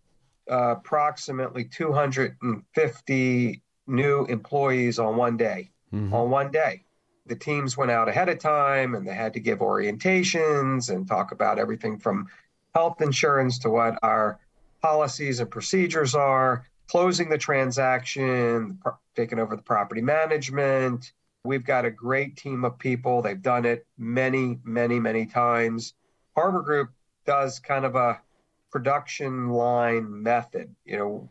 [0.50, 5.70] uh, approximately 250 new employees on one day.
[5.94, 6.14] Mm-hmm.
[6.14, 6.84] On one day.
[7.26, 11.34] The teams went out ahead of time and they had to give orientations and talk
[11.34, 12.28] about everything from
[12.74, 14.40] health insurance to what our
[14.82, 18.80] policies and procedures are closing the transaction,
[19.16, 21.12] taking over the property management.
[21.44, 23.22] We've got a great team of people.
[23.22, 25.94] They've done it many, many, many times.
[26.36, 26.90] Harbor Group
[27.26, 28.22] does kind of a
[28.72, 30.74] production line method.
[30.86, 31.30] You know,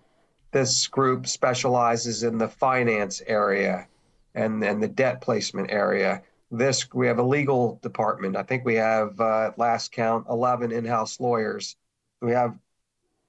[0.52, 3.88] this group specializes in the finance area
[4.34, 6.22] and, and the debt placement area.
[6.50, 8.36] This we have a legal department.
[8.36, 11.76] I think we have uh, last count 11 in-house lawyers.
[12.22, 12.56] We have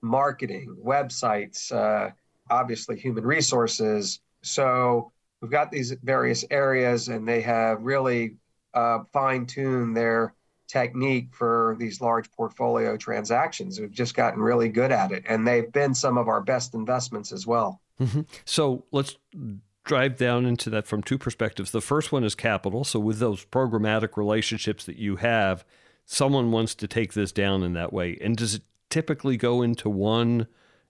[0.02, 2.12] marketing, websites, uh,
[2.50, 4.20] obviously human resources.
[4.42, 8.36] So we've got these various areas, and they have really
[8.74, 10.34] uh, fine tuned their
[10.68, 13.80] technique for these large portfolio transactions.
[13.80, 17.32] We've just gotten really good at it, and they've been some of our best investments
[17.32, 17.82] as well.
[18.00, 18.22] Mm-hmm.
[18.46, 19.18] So let's
[19.88, 21.72] drive down into that from two perspectives.
[21.72, 22.84] The first one is capital.
[22.84, 25.66] So, with those programmatic relationships that you have,
[26.06, 28.18] someone wants to take this down in that way.
[28.22, 30.48] And does it typically go into one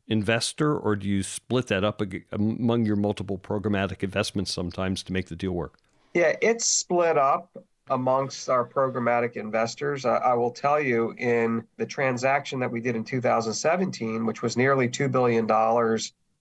[0.08, 5.28] investor, or do you split that up among your multiple programmatic investments sometimes to make
[5.28, 5.78] the deal work?
[6.14, 7.52] Yeah, it's split up
[7.90, 10.06] amongst our programmatic investors.
[10.06, 14.58] I, I will tell you in the transaction that we did in 2017, which was
[14.58, 15.46] nearly $2 billion,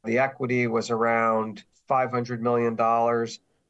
[0.04, 2.76] the equity was around $500 million.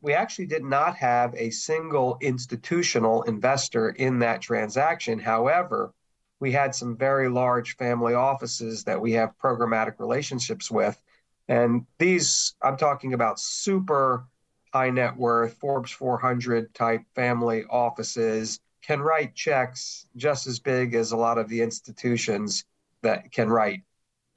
[0.01, 5.19] We actually did not have a single institutional investor in that transaction.
[5.19, 5.93] However,
[6.41, 11.01] we had some very large family offices that we have programmatic relationships with.
[11.49, 14.27] And these, I'm talking about super
[14.73, 21.13] high net worth, Forbes 400 type family offices, can write checks just as big as
[21.13, 22.65] a lot of the institutions
[23.03, 23.83] that can write.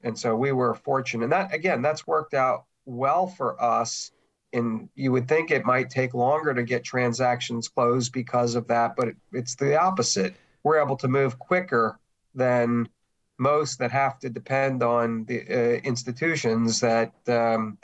[0.02, 1.24] And so we were fortunate.
[1.24, 4.12] And that, again, that's worked out well for us.
[4.52, 8.96] And you would think it might take longer to get transactions closed because of that,
[8.96, 10.34] but it, it's the opposite.
[10.62, 11.98] We're able to move quicker
[12.34, 12.88] than
[13.38, 17.78] most that have to depend on the uh, institutions that um,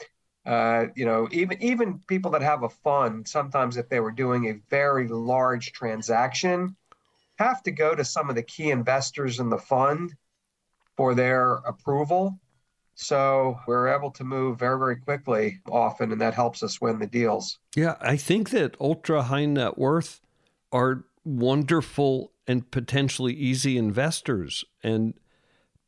[0.45, 4.47] uh, you know even even people that have a fund sometimes if they were doing
[4.47, 6.75] a very large transaction
[7.37, 10.13] have to go to some of the key investors in the fund
[10.95, 12.39] for their approval
[12.99, 17.05] so we're able to move very, very quickly often, and that helps us win the
[17.05, 17.59] deals.
[17.75, 20.19] Yeah, I think that ultra high net worth
[20.71, 24.63] are wonderful and potentially easy investors.
[24.83, 25.13] And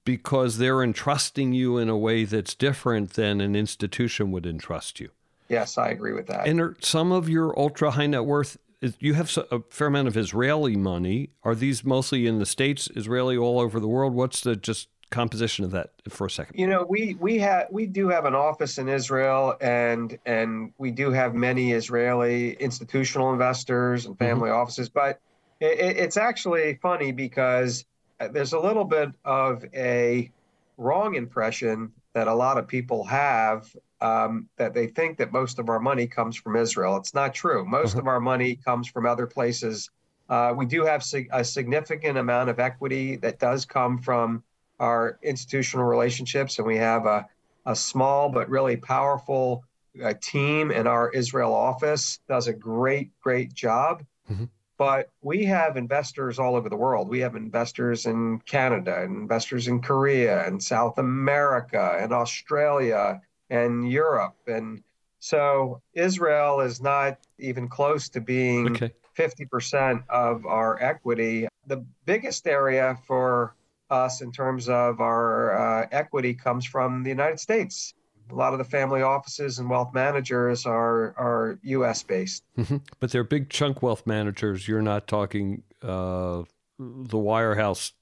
[0.04, 5.10] because they're entrusting you in a way that's different than an institution would entrust you.
[5.50, 6.48] Yes, I agree with that.
[6.48, 8.58] And are some of your ultra high net worth,
[9.00, 11.32] you have a fair amount of Israeli money.
[11.43, 14.13] Are these mostly in the States, Israeli all over the world?
[14.13, 16.60] What's the just composition of that for a second?
[16.60, 20.91] You know, we we have we do have an office in Israel, and and we
[20.91, 24.60] do have many Israeli institutional investors and family mm-hmm.
[24.60, 24.88] offices.
[24.88, 25.19] But
[25.60, 27.86] it, it's actually funny because
[28.32, 30.32] there's a little bit of a
[30.78, 35.69] wrong impression that a lot of people have um, that they think that most of
[35.69, 36.98] our money comes from Israel.
[36.98, 37.65] It's not true.
[37.65, 38.00] Most mm-hmm.
[38.00, 39.89] of our money comes from other places.
[40.30, 44.43] Uh, we do have sig- a significant amount of equity that does come from
[44.80, 47.26] our institutional relationships, and we have a,
[47.65, 49.63] a small but really powerful
[50.02, 52.19] uh, team in our Israel office.
[52.30, 54.06] Does a great, great job.
[54.32, 54.45] Mm-hmm.
[54.80, 57.10] But we have investors all over the world.
[57.10, 64.38] We have investors in Canada, investors in Korea, and South America, and Australia, and Europe,
[64.48, 64.82] and
[65.20, 68.92] so Israel is not even close to being okay.
[69.18, 71.48] 50% of our equity.
[71.68, 73.56] The biggest area for
[73.89, 77.94] us in terms of our uh, equity comes from the United States.
[78.32, 82.04] A lot of the family offices and wealth managers are are U.S.
[82.04, 82.78] based, mm-hmm.
[83.00, 84.68] but they're big chunk wealth managers.
[84.68, 86.44] You're not talking uh,
[86.78, 87.94] the wirehouse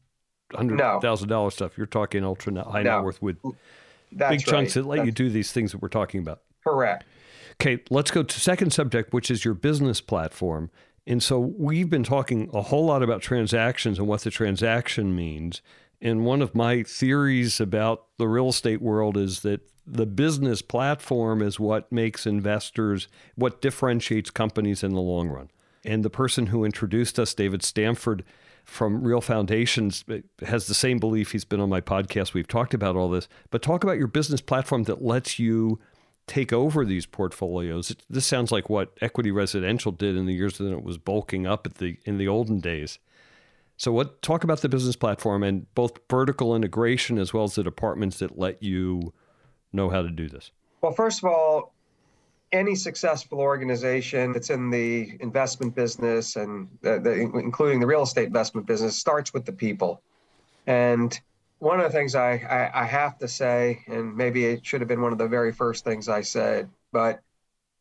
[0.54, 1.36] hundred thousand no.
[1.36, 1.78] dollar stuff.
[1.78, 2.98] You're talking ultra high no.
[2.98, 3.38] net worth with
[4.12, 4.84] That's big chunks right.
[4.84, 5.06] that let That's...
[5.08, 6.42] you do these things that we're talking about.
[6.64, 7.06] Correct.
[7.60, 10.70] Okay, let's go to second subject, which is your business platform.
[11.08, 15.62] And so we've been talking a whole lot about transactions and what the transaction means.
[16.02, 21.42] And one of my theories about the real estate world is that the business platform
[21.42, 25.50] is what makes investors, what differentiates companies in the long run.
[25.86, 28.26] And the person who introduced us, David Stamford
[28.66, 30.04] from Real Foundations,
[30.46, 31.32] has the same belief.
[31.32, 32.34] He's been on my podcast.
[32.34, 33.30] We've talked about all this.
[33.50, 35.80] But talk about your business platform that lets you
[36.28, 37.96] take over these portfolios.
[38.10, 41.66] This sounds like what Equity Residential did in the years that it was bulking up
[41.66, 43.00] at the in the olden days.
[43.78, 47.64] So, what talk about the business platform and both vertical integration as well as the
[47.64, 49.14] departments that let you
[49.74, 50.52] know how to do this?
[50.82, 51.74] Well, first of all,
[52.52, 58.28] any successful organization that's in the investment business and the, the, including the real estate
[58.28, 60.02] investment business starts with the people.
[60.66, 61.20] And
[61.60, 64.88] one of the things I, I, I have to say, and maybe it should have
[64.88, 67.22] been one of the very first things I said, but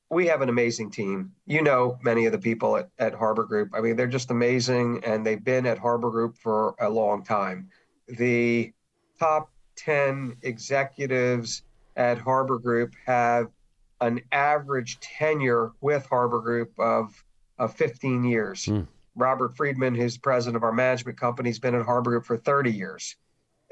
[0.08, 1.32] we have an amazing team.
[1.46, 3.70] You know, many of the people at, at Harbor Group.
[3.74, 7.68] I mean, they're just amazing, and they've been at Harbor Group for a long time.
[8.08, 8.72] The
[9.18, 11.62] top 10 executives
[11.96, 13.48] at Harbor Group have
[14.00, 17.24] an average tenure with Harbor Group of,
[17.58, 18.66] of 15 years.
[18.66, 18.86] Mm.
[19.14, 22.70] Robert Friedman, who's president of our management company, has been at Harbor Group for 30
[22.72, 23.16] years.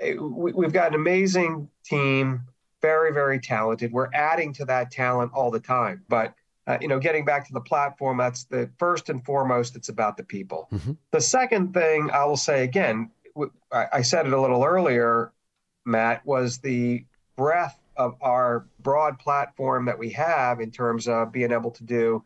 [0.01, 2.43] Eh, we've got an amazing team,
[2.81, 3.93] very, very talented.
[3.93, 6.03] We're adding to that talent all the time.
[6.09, 6.35] But
[6.67, 9.77] uh, you know, getting back to the platform, that's the first and foremost.
[9.77, 10.69] It's about the people.
[10.73, 10.93] Mm-hmm.
[11.11, 13.11] The second thing I will say again,
[13.71, 15.33] I said it a little earlier,
[15.85, 17.05] Matt, was the
[17.37, 22.23] breadth of our broad platform that we have in terms of being able to do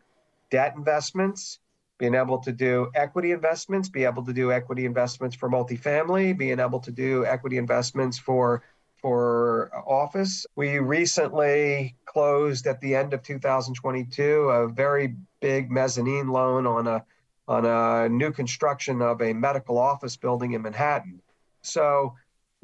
[0.49, 1.59] debt investments,
[1.97, 6.59] being able to do equity investments, be able to do equity investments for multifamily, being
[6.59, 8.63] able to do equity investments for
[9.01, 10.45] for office.
[10.55, 17.05] We recently closed at the end of 2022 a very big mezzanine loan on a
[17.47, 21.21] on a new construction of a medical office building in Manhattan.
[21.61, 22.13] So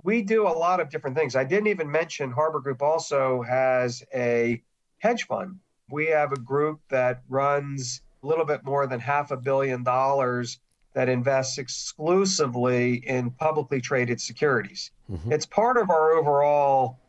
[0.06, 1.36] we do a lot of different things.
[1.36, 4.62] I didn't even mention Harbor Group also has a
[5.00, 5.58] hedge fund.
[5.90, 10.60] We have a group that runs a little bit more than half a billion dollars
[10.94, 14.92] that invests exclusively in publicly traded securities.
[15.12, 15.32] Mm-hmm.
[15.32, 17.00] It's part of our overall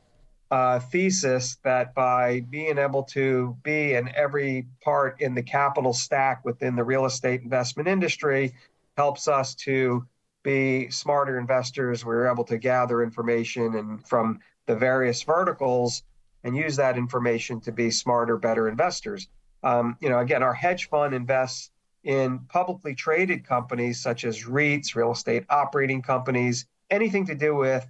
[0.50, 6.44] uh, thesis that by being able to be in every part in the capital stack
[6.46, 8.54] within the real estate investment industry
[8.96, 10.06] helps us to
[10.46, 12.04] be smarter investors.
[12.04, 16.04] We're able to gather information and from the various verticals
[16.44, 19.28] and use that information to be smarter, better investors.
[19.64, 21.72] Um, you know, again, our hedge fund invests
[22.04, 27.84] in publicly traded companies such as REITs, real estate operating companies, anything to do with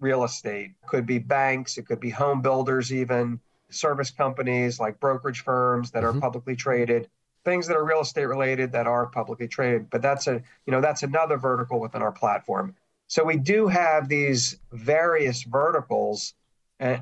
[0.00, 0.70] real estate.
[0.86, 3.38] Could be banks, it could be home builders, even
[3.68, 6.16] service companies like brokerage firms that mm-hmm.
[6.16, 7.10] are publicly traded,
[7.48, 9.88] things that are real estate related that are publicly traded.
[9.90, 12.74] But that's a you know that's another vertical within our platform.
[13.08, 16.34] So we do have these various verticals,
[16.78, 17.00] and,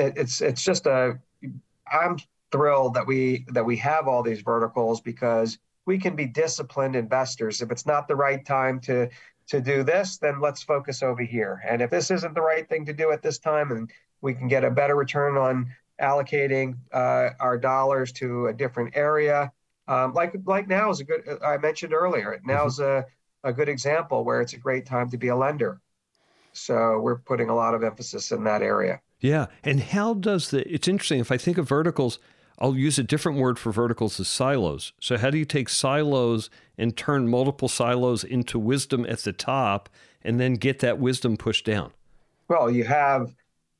[0.00, 1.18] it's it's just a
[1.92, 2.16] I'm
[2.50, 7.60] thrilled that we that we have all these verticals because we can be disciplined investors.
[7.60, 9.08] If it's not the right time to
[9.48, 11.60] to do this, then let's focus over here.
[11.68, 13.90] And if this isn't the right thing to do at this time, and
[14.22, 19.52] we can get a better return on allocating uh, our dollars to a different area,
[19.88, 21.22] um, like like now is a good.
[21.44, 23.08] I mentioned earlier, now is mm-hmm.
[23.44, 25.80] a a good example where it's a great time to be a lender.
[26.52, 29.00] So we're putting a lot of emphasis in that area.
[29.20, 30.68] Yeah, and how does the?
[30.72, 31.20] It's interesting.
[31.20, 32.18] If I think of verticals,
[32.58, 34.92] I'll use a different word for verticals as silos.
[35.00, 39.88] So, how do you take silos and turn multiple silos into wisdom at the top
[40.22, 41.92] and then get that wisdom pushed down?
[42.48, 43.34] Well, you have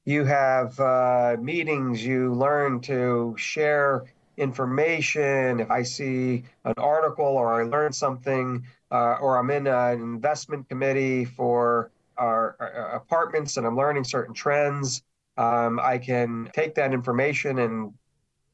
[0.04, 2.04] you have uh, meetings.
[2.04, 4.04] You learn to share
[4.36, 5.60] information.
[5.60, 10.68] If I see an article or I learn something, uh, or I'm in an investment
[10.68, 15.02] committee for our, our apartments and I'm learning certain trends,
[15.36, 17.94] um, I can take that information and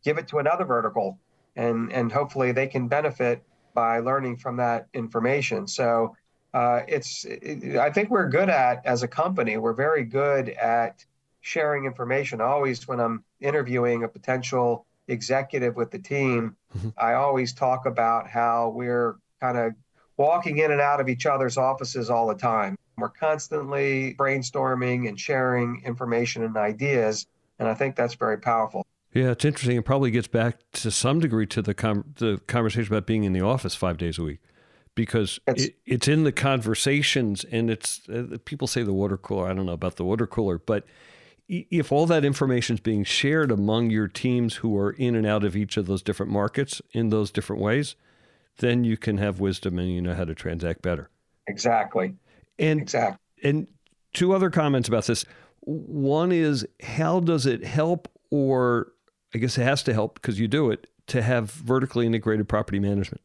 [0.04, 1.18] give it to another vertical
[1.58, 3.42] and and hopefully they can benefit
[3.74, 6.16] by learning from that information so
[6.54, 11.04] uh, it's it, i think we're good at as a company we're very good at
[11.40, 16.88] sharing information always when i'm interviewing a potential executive with the team mm-hmm.
[16.98, 19.72] i always talk about how we're kind of
[20.16, 25.18] walking in and out of each other's offices all the time we're constantly brainstorming and
[25.18, 27.26] sharing information and ideas
[27.58, 28.84] and i think that's very powerful
[29.14, 29.76] yeah, it's interesting.
[29.76, 33.32] It probably gets back to some degree to the com- the conversation about being in
[33.32, 34.40] the office five days a week,
[34.94, 39.48] because it, it's in the conversations, and it's uh, people say the water cooler.
[39.48, 40.84] I don't know about the water cooler, but
[41.48, 45.44] if all that information is being shared among your teams who are in and out
[45.44, 47.96] of each of those different markets in those different ways,
[48.58, 51.08] then you can have wisdom and you know how to transact better.
[51.46, 52.14] Exactly.
[52.58, 53.18] And exactly.
[53.42, 53.66] And
[54.12, 55.24] two other comments about this.
[55.60, 58.92] One is how does it help or
[59.34, 62.78] I guess it has to help because you do it to have vertically integrated property
[62.78, 63.22] management.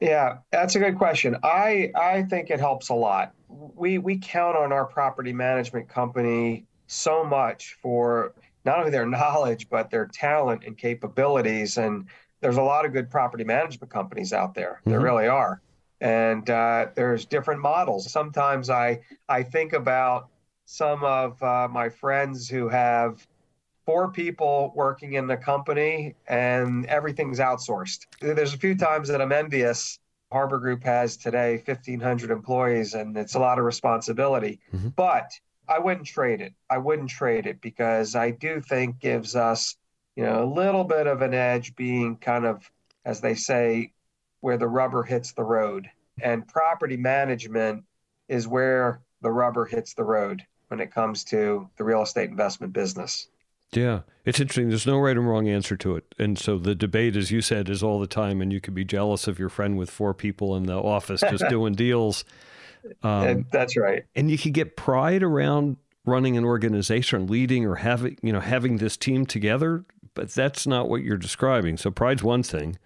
[0.00, 1.36] Yeah, that's a good question.
[1.42, 3.32] I I think it helps a lot.
[3.48, 8.32] We we count on our property management company so much for
[8.64, 11.78] not only their knowledge but their talent and capabilities.
[11.78, 12.06] And
[12.40, 14.80] there's a lot of good property management companies out there.
[14.80, 14.90] Mm-hmm.
[14.90, 15.60] There really are.
[16.00, 18.10] And uh, there's different models.
[18.10, 20.28] Sometimes I I think about
[20.66, 23.26] some of uh, my friends who have
[23.86, 28.06] four people working in the company and everything's outsourced.
[28.20, 30.00] There's a few times that I'm envious.
[30.32, 34.58] Harbor Group has today 1,500 employees and it's a lot of responsibility.
[34.74, 34.88] Mm-hmm.
[34.88, 35.30] But
[35.68, 36.54] I wouldn't trade it.
[36.70, 39.76] I wouldn't trade it because I do think gives us,
[40.14, 42.70] you know, a little bit of an edge being kind of,
[43.04, 43.92] as they say,
[44.40, 45.90] where the rubber hits the road.
[46.22, 47.84] And property management
[48.28, 52.72] is where the rubber hits the road when it comes to the real estate investment
[52.72, 53.28] business.
[53.72, 54.68] Yeah, it's interesting.
[54.68, 56.14] There's no right and wrong answer to it.
[56.18, 58.40] And so the debate, as you said, is all the time.
[58.40, 61.44] And you could be jealous of your friend with four people in the office just
[61.50, 62.24] doing deals.
[63.02, 64.04] Um, That's right.
[64.14, 68.78] And you could get pride around running an organization, leading, or having you know having
[68.78, 69.84] this team together.
[70.14, 71.76] But that's not what you're describing.
[71.76, 72.78] So pride's one thing,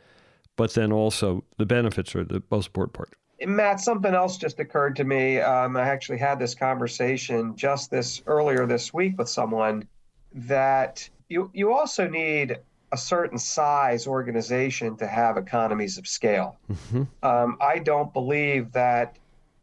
[0.57, 3.11] but then also the benefits are the most important part.
[3.47, 5.39] Matt, something else just occurred to me.
[5.39, 9.87] Um, I actually had this conversation just this earlier this week with someone
[10.35, 12.59] that you you also need
[12.93, 16.59] a certain size organization to have economies of scale.
[16.71, 17.03] Mm-hmm.
[17.23, 19.17] Um, I don't believe that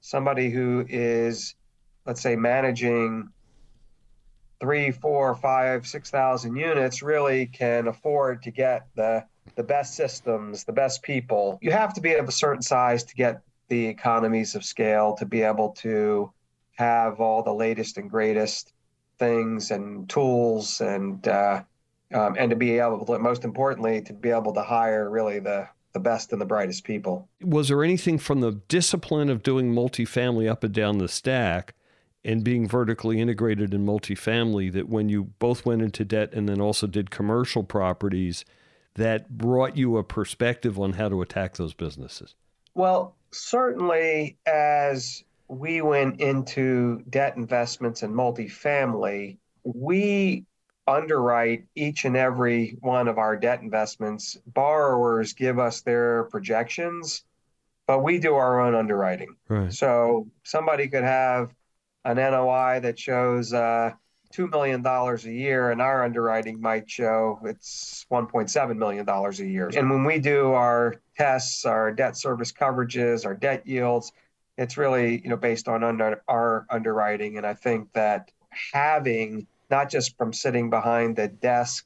[0.07, 1.55] somebody who is,
[2.05, 3.27] let's say, managing
[4.61, 10.63] three, four, five, six thousand units really can afford to get the the best systems,
[10.63, 11.59] the best people.
[11.61, 15.25] You have to be of a certain size to get the economies of scale to
[15.25, 16.31] be able to
[16.77, 18.71] have all the latest and greatest
[19.19, 21.63] things and tools and uh,
[22.13, 25.67] um, and to be able to, most importantly, to be able to hire really the
[25.93, 27.27] the best and the brightest people.
[27.41, 31.73] Was there anything from the discipline of doing multifamily up and down the stack
[32.23, 36.59] and being vertically integrated in multifamily that when you both went into debt and then
[36.59, 38.43] also did commercial properties
[38.95, 42.35] that brought you a perspective on how to attack those businesses?
[42.73, 50.45] Well, certainly as we went into debt investments and multifamily, we
[50.87, 54.37] underwrite each and every one of our debt investments.
[54.47, 57.23] Borrowers give us their projections,
[57.85, 59.35] but we do our own underwriting.
[59.49, 59.73] Right.
[59.73, 61.53] So somebody could have
[62.05, 63.91] an NOI that shows uh,
[64.33, 69.69] $2 million a year, and our underwriting might show it's $1.7 million a year.
[69.75, 74.11] And when we do our tests, our debt service coverages, our debt yields,
[74.57, 77.37] it's really you know based on under, our underwriting.
[77.37, 78.31] And I think that
[78.73, 81.85] having not just from sitting behind the desk,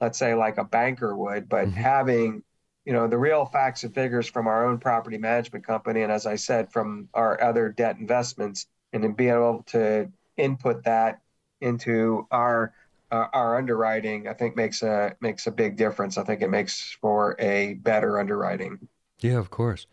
[0.00, 1.80] let's say like a banker would, but mm-hmm.
[1.80, 2.42] having
[2.84, 6.26] you know the real facts and figures from our own property management company, and as
[6.26, 11.20] I said, from our other debt investments, and then being able to input that
[11.60, 12.72] into our
[13.10, 16.18] uh, our underwriting, I think makes a makes a big difference.
[16.18, 18.88] I think it makes for a better underwriting.
[19.20, 19.86] Yeah, of course.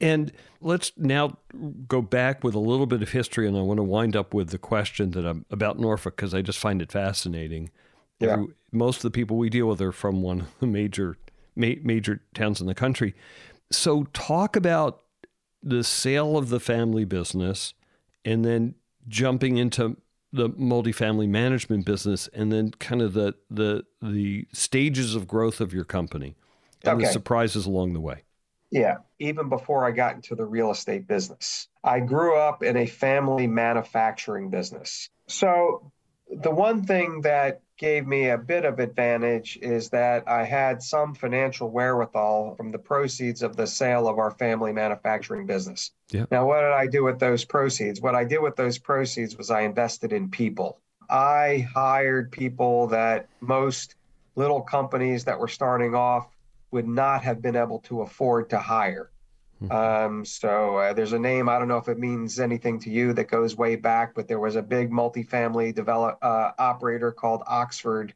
[0.00, 1.36] And let's now
[1.86, 4.50] go back with a little bit of history, and I want to wind up with
[4.50, 7.70] the question that I'm about Norfolk because I just find it fascinating.
[8.18, 8.32] Yeah.
[8.32, 11.18] Every, most of the people we deal with are from one of the major
[11.56, 13.14] ma- major towns in the country.
[13.70, 15.02] So, talk about
[15.62, 17.74] the sale of the family business,
[18.24, 18.76] and then
[19.08, 19.98] jumping into
[20.32, 25.74] the multifamily management business, and then kind of the the the stages of growth of
[25.74, 26.36] your company
[26.82, 27.06] and okay.
[27.06, 28.22] the surprises along the way.
[28.70, 31.68] Yeah, even before I got into the real estate business.
[31.82, 35.08] I grew up in a family manufacturing business.
[35.26, 35.90] So,
[36.28, 41.14] the one thing that gave me a bit of advantage is that I had some
[41.14, 45.90] financial wherewithal from the proceeds of the sale of our family manufacturing business.
[46.10, 46.26] Yeah.
[46.30, 48.00] Now, what did I do with those proceeds?
[48.00, 50.78] What I did with those proceeds was I invested in people.
[51.08, 53.94] I hired people that most
[54.36, 56.28] little companies that were starting off
[56.70, 59.10] would not have been able to afford to hire.
[59.62, 59.72] Mm-hmm.
[59.72, 63.12] Um, so uh, there's a name I don't know if it means anything to you
[63.14, 68.14] that goes way back, but there was a big multifamily develop uh, operator called Oxford.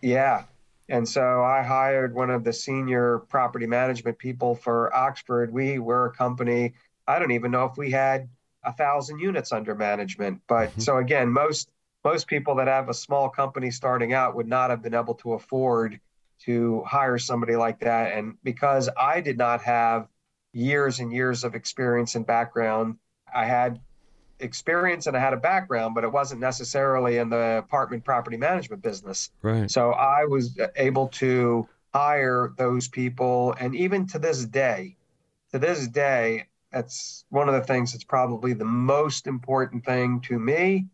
[0.00, 0.44] Yeah,
[0.88, 5.52] and so I hired one of the senior property management people for Oxford.
[5.52, 6.74] We were a company.
[7.08, 8.28] I don't even know if we had
[8.62, 10.42] a thousand units under management.
[10.46, 10.80] But mm-hmm.
[10.80, 11.70] so again, most
[12.04, 15.32] most people that have a small company starting out would not have been able to
[15.32, 15.98] afford
[16.44, 18.12] to hire somebody like that.
[18.12, 20.08] And because I did not have
[20.52, 22.96] years and years of experience and background,
[23.34, 23.80] I had
[24.38, 28.82] experience and I had a background, but it wasn't necessarily in the apartment property management
[28.82, 29.30] business.
[29.42, 29.70] Right.
[29.70, 33.54] So I was able to hire those people.
[33.58, 34.96] And even to this day,
[35.52, 40.38] to this day, that's one of the things that's probably the most important thing to
[40.38, 40.86] me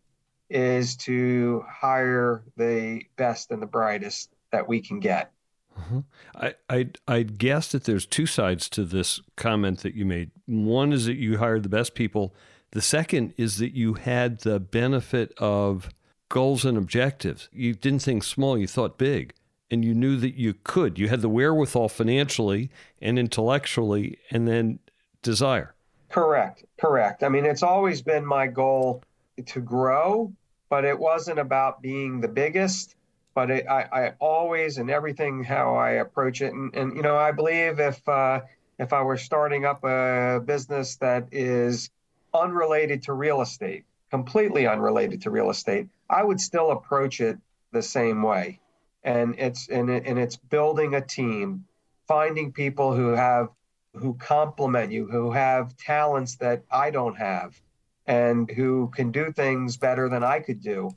[0.49, 5.32] is to hire the best and the brightest that we can get.
[5.77, 6.01] Uh-huh.
[6.35, 10.31] I, I I guess that there's two sides to this comment that you made.
[10.45, 12.33] One is that you hired the best people.
[12.71, 15.89] The second is that you had the benefit of
[16.29, 17.49] goals and objectives.
[17.51, 19.33] You didn't think small, you thought big.
[19.71, 20.99] And you knew that you could.
[20.99, 22.69] You had the wherewithal financially
[23.01, 24.77] and intellectually, and then
[25.23, 25.73] desire.
[26.09, 26.63] Correct.
[26.79, 27.23] Correct.
[27.23, 29.01] I mean, it's always been my goal
[29.45, 30.31] to grow,
[30.69, 32.95] but it wasn't about being the biggest
[33.33, 37.17] but it, I, I always and everything how I approach it, and, and you know,
[37.17, 38.41] I believe if uh,
[38.79, 41.89] if I were starting up a business that is
[42.33, 47.37] unrelated to real estate, completely unrelated to real estate, I would still approach it
[47.71, 48.59] the same way,
[49.03, 51.65] and it's and, it, and it's building a team,
[52.07, 53.49] finding people who have
[53.95, 57.59] who complement you, who have talents that I don't have,
[58.05, 60.91] and who can do things better than I could do,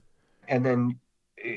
[0.48, 0.98] and then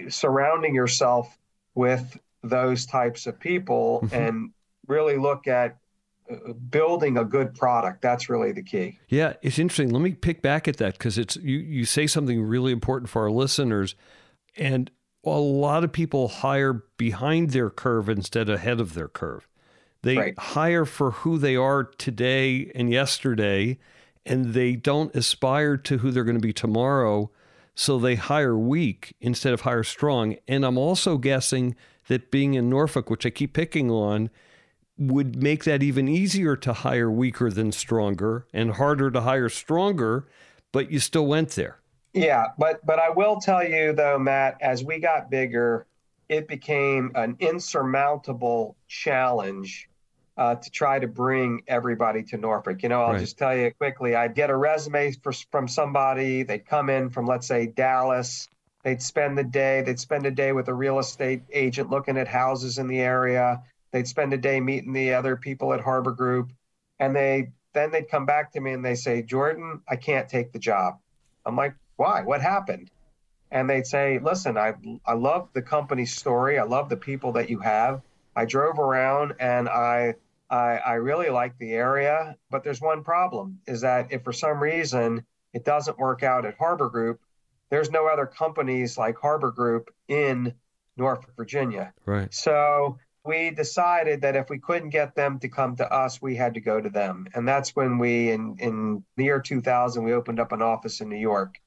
[0.10, 1.38] surrounding yourself
[1.76, 4.16] with those types of people mm-hmm.
[4.16, 4.52] and
[4.88, 5.78] really look at
[6.32, 10.42] uh, building a good product that's really the key yeah it's interesting let me pick
[10.42, 13.96] back at that because it's you you say something really important for our listeners
[14.58, 14.92] and
[15.24, 19.48] a lot of people hire behind their curve instead of ahead of their curve.
[20.02, 20.40] They right.
[20.40, 23.80] hire for who they are today and yesterday,
[24.26, 27.32] and they don't aspire to who they're going to be tomorrow.
[27.80, 30.36] So they hire weak instead of hire strong.
[30.50, 31.78] And I'm also guessing
[32.10, 34.30] that being in Norfolk, which I keep picking on,
[34.98, 40.28] would make that even easier to hire weaker than stronger and harder to hire stronger,
[40.74, 41.80] but you still went there.
[42.12, 45.88] Yeah, but but I will tell you though, Matt, as we got bigger,
[46.28, 49.90] it became an insurmountable challenge
[50.40, 52.82] uh, to try to bring everybody to Norfolk.
[52.82, 53.20] You know, I'll right.
[53.20, 54.16] just tell you quickly.
[54.16, 56.44] I'd get a resume for, from somebody.
[56.44, 58.48] They'd come in from, let's say, Dallas.
[58.86, 59.82] They'd spend the day.
[59.82, 63.62] They'd spend a day with a real estate agent looking at houses in the area.
[63.92, 66.54] They'd spend a day meeting the other people at Harbor Group,
[67.00, 70.54] and they then they'd come back to me and they say, Jordan, I can't take
[70.54, 71.00] the job.
[71.46, 72.22] I'm like, why?
[72.22, 72.90] What happened?
[73.52, 74.74] And they'd say, listen, I,
[75.06, 76.58] I love the company story.
[76.58, 78.02] I love the people that you have.
[78.36, 80.16] I drove around and I,
[80.50, 84.62] I, I really like the area, but there's one problem is that if for some
[84.62, 87.20] reason it doesn't work out at Harbor Group,
[87.70, 90.54] there's no other companies like Harbor Group in
[90.98, 91.94] Norfolk, Virginia.
[92.06, 92.34] Right.
[92.34, 96.56] So we decided that if we couldn't get them to come to us, we had
[96.56, 97.28] to go to them.
[97.36, 101.10] And that's when we, in, in the year 2000, we opened up an office in
[101.10, 101.60] New York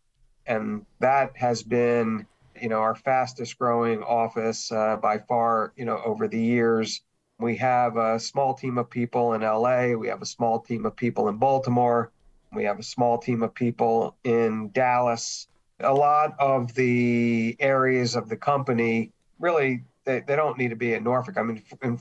[0.47, 2.27] and that has been
[2.61, 7.01] you know our fastest growing office uh, by far you know over the years
[7.43, 10.97] we have a small team of people in LA we have a small team of
[10.97, 12.11] people in Baltimore
[12.55, 15.49] we have a small team of people in Dallas.
[15.81, 20.95] A lot of the areas of the company really they, they don't need to be
[20.95, 21.37] in Norfolk.
[21.39, 22.01] I mean in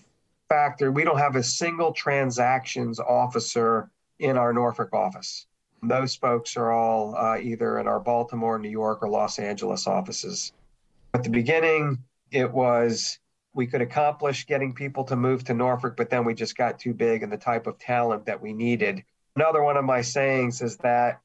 [0.49, 3.89] fact we don't have a single transactions officer
[4.19, 5.47] in our Norfolk office.
[5.83, 10.53] Those folks are all uh, either in our Baltimore, New York, or Los Angeles offices.
[11.15, 11.97] At the beginning,
[12.29, 13.19] it was
[13.53, 16.93] we could accomplish getting people to move to Norfolk, but then we just got too
[16.93, 19.03] big and the type of talent that we needed.
[19.35, 21.19] Another one of my sayings is that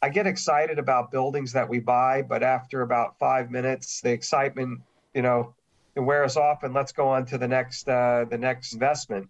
[0.00, 4.80] I get excited about buildings that we buy, but after about five minutes, the excitement,
[5.14, 5.54] you know,
[5.96, 9.28] it wears off, and let's go on to the next uh, the next investment.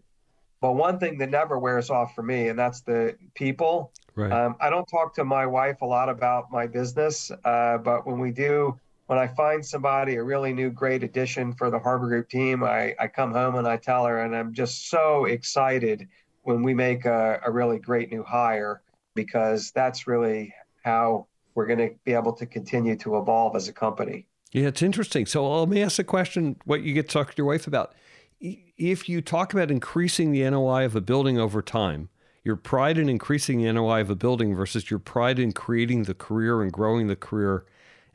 [0.61, 3.93] But one thing that never wears off for me, and that's the people.
[4.15, 4.31] Right.
[4.31, 8.19] Um, I don't talk to my wife a lot about my business, uh, but when
[8.19, 12.29] we do, when I find somebody a really new great addition for the Harbor Group
[12.29, 16.07] team, I, I come home and I tell her, and I'm just so excited
[16.43, 18.83] when we make a, a really great new hire
[19.15, 20.55] because that's really
[20.85, 24.27] how we're going to be able to continue to evolve as a company.
[24.53, 25.25] Yeah, it's interesting.
[25.25, 27.67] So uh, let me ask a question: What you get to talk to your wife
[27.67, 27.95] about?
[28.41, 32.09] if you talk about increasing the NOI of a building over time,
[32.45, 36.15] your pride in increasing the NOI of a building versus your pride in creating the
[36.15, 37.65] career and growing the career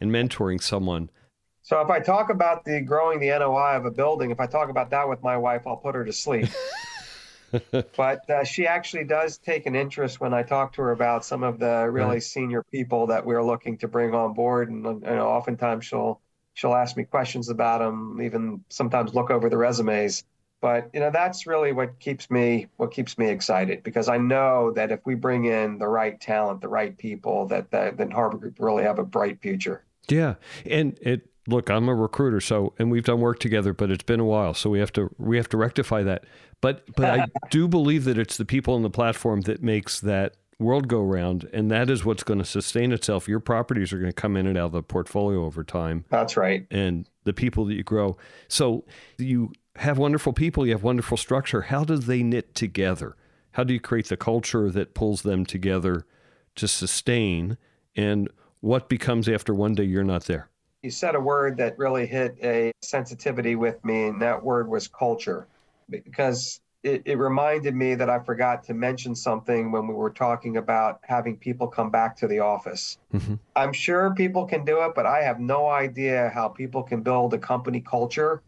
[0.04, 1.10] and mentoring someone.
[1.64, 4.70] So if I talk about the growing the NOI of a building, if I talk
[4.70, 6.50] about that with my wife, I'll put her to sleep.
[7.96, 11.42] but uh, she actually does take an interest when I talk to her about some
[11.42, 12.24] of the really right.
[12.24, 16.20] senior people that we're looking to bring on board, and you know, oftentimes she'll
[16.54, 20.26] she'll ask me questions about them, even sometimes look over the resumes.
[20.60, 24.72] But you know, that's really what keeps me what keeps me excited because I know
[24.74, 28.38] that if we bring in the right talent, the right people, that that then Harbor
[28.38, 29.86] Group really have a bright future.
[30.10, 30.36] Yeah,
[30.66, 34.20] and it look, I'm a recruiter, so and we've done work together, but it's been
[34.20, 36.26] a while, so we have to we have to rectify that.
[36.62, 40.36] But but I do believe that it's the people on the platform that makes that
[40.60, 43.28] world go round, and that is what's going to sustain itself.
[43.28, 46.06] Your properties are going to come in and out of the portfolio over time.
[46.10, 46.66] That's right.
[46.72, 48.18] And the people that you grow.
[48.48, 48.86] So
[49.18, 51.64] you have wonderful people, you have wonderful structure.
[51.64, 53.16] How do they knit together?
[53.52, 56.06] How do you create the culture that pulls them together
[56.56, 57.58] to sustain?
[57.96, 58.30] And
[58.64, 60.48] what becomes after one day you're not there?
[60.84, 64.88] You said a word that really hit a sensitivity with me, and that word was
[64.88, 65.48] culture.
[65.90, 70.56] Because it, it reminded me that I forgot to mention something when we were talking
[70.56, 72.98] about having people come back to the office.
[73.14, 73.36] Mm-hmm.
[73.54, 77.34] I'm sure people can do it, but I have no idea how people can build
[77.34, 78.42] a company culture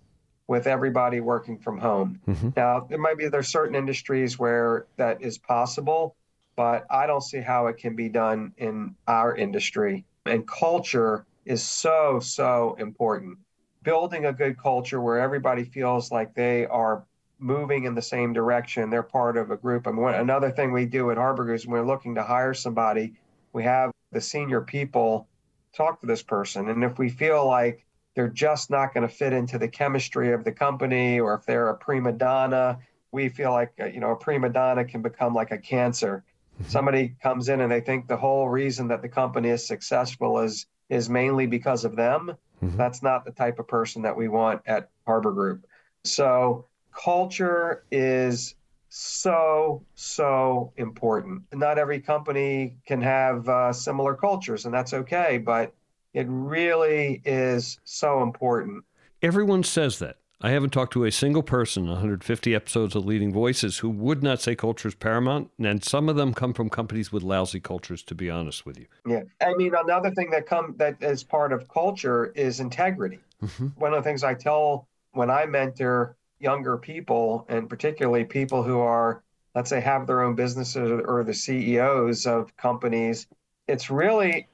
[0.48, 2.22] with everybody working from home.
[2.26, 2.50] Mm-hmm.
[2.56, 6.16] Now, there might be there's certain industries where that is possible,
[6.56, 10.06] but I don't see how it can be done in our industry.
[10.26, 13.38] And culture is so so important.
[13.84, 17.06] Building a good culture where everybody feels like they are
[17.38, 18.90] moving in the same direction.
[18.90, 19.88] They're part of a group.
[19.88, 23.14] I mean, another thing we do at Harbor is when we're looking to hire somebody,
[23.54, 25.28] we have the senior people
[25.74, 26.70] talk to this person.
[26.70, 27.86] And if we feel like
[28.16, 31.70] they're just not going to fit into the chemistry of the company, or if they're
[31.70, 32.80] a prima donna,
[33.12, 36.24] we feel like you know a prima donna can become like a cancer.
[36.62, 36.70] Mm-hmm.
[36.70, 40.68] Somebody comes in and they think the whole reason that the company is successful is
[40.90, 42.38] is mainly because of them.
[42.64, 42.78] Mm-hmm.
[42.78, 45.66] That's not the type of person that we want at Harbor Group.
[46.04, 48.56] So, culture is
[48.90, 51.44] so, so important.
[51.54, 55.74] Not every company can have uh, similar cultures, and that's okay, but
[56.14, 58.86] it really is so important.
[59.22, 60.18] Everyone says that.
[60.42, 64.22] I haven't talked to a single person in 150 episodes of Leading Voices who would
[64.22, 68.04] not say culture is paramount, and some of them come from companies with lousy cultures.
[68.04, 69.24] To be honest with you, yeah.
[69.42, 73.20] I mean, another thing that come that is part of culture is integrity.
[73.42, 73.68] Mm-hmm.
[73.78, 78.80] One of the things I tell when I mentor younger people, and particularly people who
[78.80, 79.24] are,
[79.56, 83.28] let's say, have their own businesses or the CEOs of companies,
[83.68, 84.48] it's really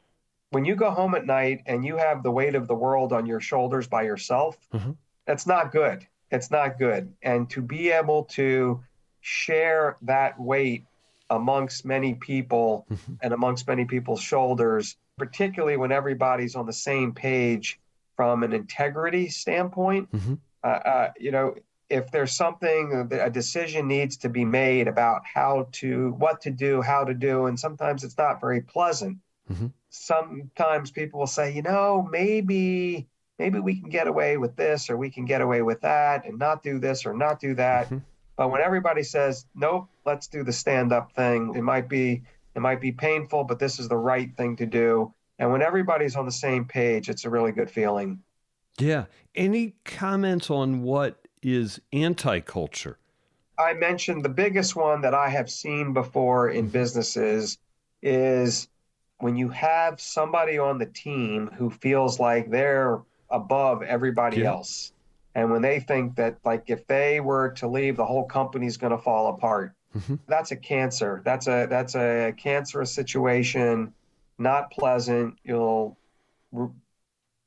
[0.52, 3.26] when you go home at night and you have the weight of the world on
[3.26, 4.58] your shoulders by yourself.
[4.74, 4.92] Mm-hmm
[5.26, 6.06] that's not good.
[6.32, 7.14] It's not good.
[7.22, 8.84] And to be able to
[9.20, 10.86] share that weight
[11.30, 13.14] amongst many people mm-hmm.
[13.22, 17.80] and amongst many people's shoulders, particularly when everybody's on the same page
[18.16, 20.36] from an integrity standpoint, mm-hmm.
[20.64, 21.56] uh, uh, you know,
[21.90, 26.82] if there's something, a decision needs to be made about how to, what to do,
[26.82, 29.18] how to do, and sometimes it's not very pleasant.
[29.52, 29.68] Mm-hmm.
[29.90, 33.10] Sometimes people will say, you know, maybe
[33.42, 36.38] maybe we can get away with this or we can get away with that and
[36.38, 37.88] not do this or not do that.
[37.88, 37.98] Mm-hmm.
[38.38, 42.22] But when everybody says, nope, let's do the stand up thing, it might be
[42.54, 45.12] it might be painful, but this is the right thing to do.
[45.40, 48.20] And when everybody's on the same page, it's a really good feeling.
[48.78, 49.06] Yeah.
[49.34, 53.00] Any comments on what is anti culture?
[53.58, 57.58] I mentioned the biggest one that I have seen before in businesses
[58.04, 58.68] is
[59.18, 63.02] when you have somebody on the team who feels like they're
[63.32, 64.50] above everybody yeah.
[64.50, 64.94] else.
[65.34, 68.92] And when they think that, like, if they were to leave, the whole company's going
[68.92, 69.74] to fall apart.
[69.98, 70.16] Mm-hmm.
[70.28, 71.22] That's a cancer.
[71.24, 73.94] That's a that's a cancerous situation.
[74.38, 75.38] Not pleasant.
[75.44, 75.98] You'll
[76.56, 76.72] r-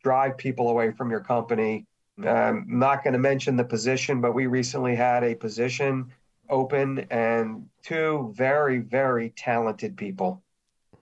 [0.03, 1.87] drive people away from your company.
[2.23, 6.13] I'm not going to mention the position, but we recently had a position
[6.49, 10.43] open and two very very talented people.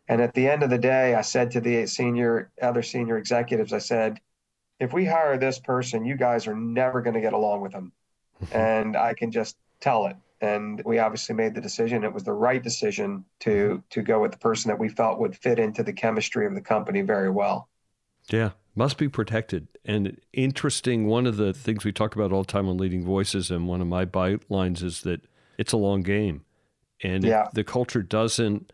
[0.09, 3.72] And at the end of the day, I said to the senior other senior executives,
[3.72, 4.20] I said,
[4.81, 7.93] if we hire this person, you guys are never going to get along with them.
[8.53, 10.16] and I can just tell it.
[10.41, 12.03] And we obviously made the decision.
[12.03, 13.77] It was the right decision to mm-hmm.
[13.91, 16.61] to go with the person that we felt would fit into the chemistry of the
[16.61, 17.68] company very well.
[18.29, 19.68] Yeah, must be protected.
[19.85, 23.51] And interesting, one of the things we talk about all the time on Leading Voices,
[23.51, 25.20] and one of my bylines is that
[25.59, 26.45] it's a long game.
[27.03, 27.49] And yeah.
[27.53, 28.73] the culture doesn't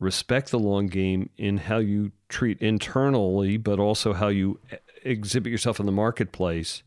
[0.00, 4.60] respect the long game in how you treat internally, but also how you
[5.02, 6.82] exhibit yourself in the marketplace,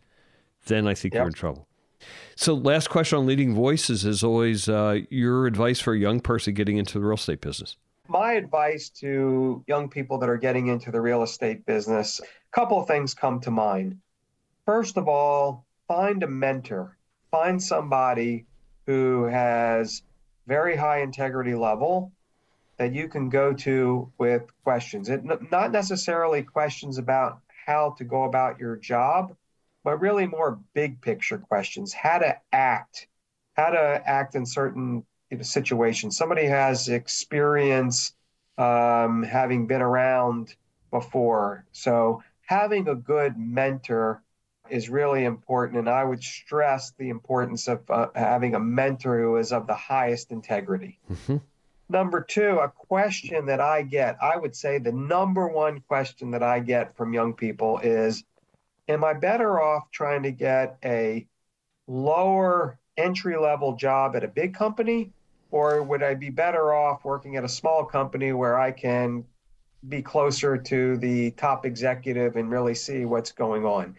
[0.66, 1.22] then I think yep.
[1.22, 1.68] you're in trouble.
[2.36, 6.53] So, last question on leading voices is always uh, your advice for a young person
[6.53, 7.78] getting into the real estate business.
[8.07, 12.80] My advice to young people that are getting into the real estate business, a couple
[12.80, 13.99] of things come to mind.
[14.66, 16.97] First of all, find a mentor,
[17.30, 18.45] find somebody
[18.86, 20.01] who has
[20.47, 22.12] very high integrity level
[22.78, 25.07] that you can go to with questions.
[25.07, 29.36] It, not necessarily questions about how to go about your job,
[29.84, 33.07] but really more big picture questions how to act,
[33.53, 35.03] how to act in certain
[35.41, 36.18] situations.
[36.18, 38.14] Somebody has experience
[38.57, 40.55] um, having been around
[40.91, 41.66] before.
[41.72, 44.22] So having a good mentor
[44.70, 45.80] is really important.
[45.80, 49.76] And I would stress the importance of uh, having a mentor who is of the
[49.76, 50.99] highest integrity.
[51.12, 51.38] Mm-hmm.
[51.92, 56.42] Number two, a question that I get, I would say the number one question that
[56.42, 58.24] I get from young people is
[58.88, 61.28] Am I better off trying to get a
[61.88, 65.12] lower entry level job at a big company?
[65.52, 69.26] Or would I be better off working at a small company where I can
[69.89, 73.98] be closer to the top executive and really see what's going on?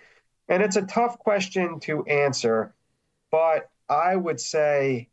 [0.48, 2.72] And it's a tough question to answer,
[3.30, 5.10] but I would say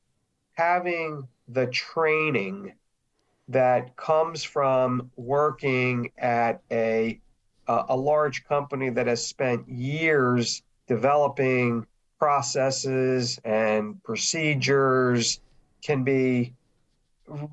[0.54, 2.74] having the training
[3.48, 7.20] that comes from working at a
[7.68, 11.86] a large company that has spent years developing
[12.18, 15.40] processes and procedures
[15.84, 16.52] can be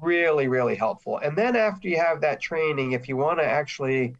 [0.00, 1.18] really really helpful.
[1.18, 4.14] And then after you have that training if you want to actually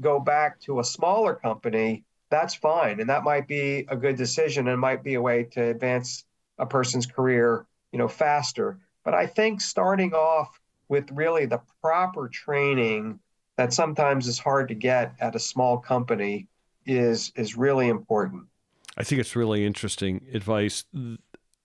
[0.00, 3.00] go back to a smaller company that's fine.
[3.00, 6.24] And that might be a good decision and might be a way to advance
[6.58, 12.28] a person's career you know faster but I think starting off with really the proper
[12.28, 13.20] training
[13.56, 16.48] that sometimes is hard to get at a small company
[16.86, 18.44] is is really important.
[18.96, 20.84] I think it's really interesting advice.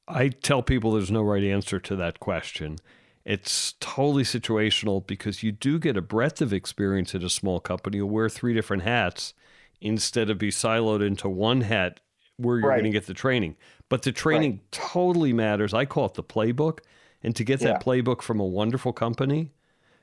[0.07, 2.77] I tell people there's no right answer to that question.
[3.25, 7.97] It's totally situational because you do get a breadth of experience at a small company.
[7.97, 9.33] You wear three different hats
[9.81, 12.01] instead of be siloed into one hat
[12.37, 12.75] where you're Right.
[12.75, 13.55] going to get the training.
[13.89, 15.73] But the training totally matters.
[15.73, 16.79] I call it the playbook.
[17.25, 19.49] And to get that playbook from a wonderful company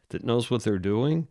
[0.08, 1.28] that knows what they're doing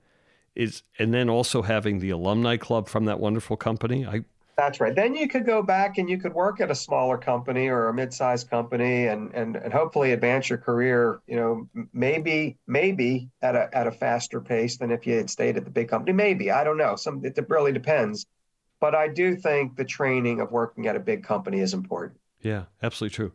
[0.56, 4.06] is, and then also having the alumni club from that wonderful company.
[4.06, 4.24] I,
[4.56, 4.96] That's right.
[4.96, 7.94] Then you could go back and you could work at a smaller company or a
[7.94, 13.70] mid-sized company and and and hopefully advance your career, you know, maybe maybe at a
[13.74, 16.14] at a faster pace than if you had stayed at the big company.
[16.14, 16.96] Maybe, I don't know.
[16.96, 18.26] Some it really depends.
[18.80, 22.18] But I do think the training of working at a big company is important.
[22.42, 23.34] yeah, absolutely true.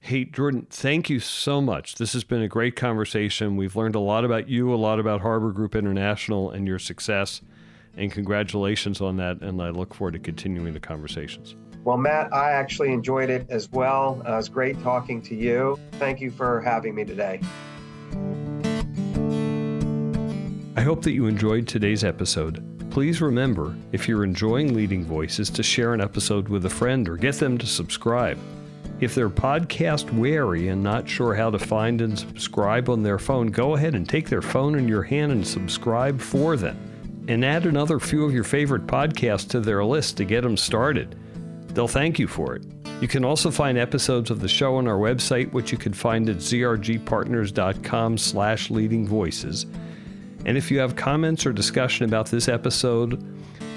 [0.00, 1.96] Hey, Jordan, thank you so much.
[1.96, 3.56] This has been a great conversation.
[3.56, 7.42] We've learned a lot about you, a lot about Harbor Group International and your success.
[7.96, 9.42] And congratulations on that.
[9.42, 11.56] And I look forward to continuing the conversations.
[11.84, 14.22] Well, Matt, I actually enjoyed it as well.
[14.26, 15.78] Uh, it was great talking to you.
[15.92, 17.40] Thank you for having me today.
[20.76, 22.64] I hope that you enjoyed today's episode.
[22.90, 27.16] Please remember, if you're enjoying Leading Voices, to share an episode with a friend or
[27.16, 28.38] get them to subscribe.
[29.00, 33.46] If they're podcast wary and not sure how to find and subscribe on their phone,
[33.46, 36.76] go ahead and take their phone in your hand and subscribe for them.
[37.28, 41.16] And add another few of your favorite podcasts to their list to get them started.
[41.68, 42.64] They'll thank you for it.
[43.00, 46.28] You can also find episodes of the show on our website, which you can find
[46.28, 49.66] at zrgpartners.com slash leading voices.
[50.44, 53.22] And if you have comments or discussion about this episode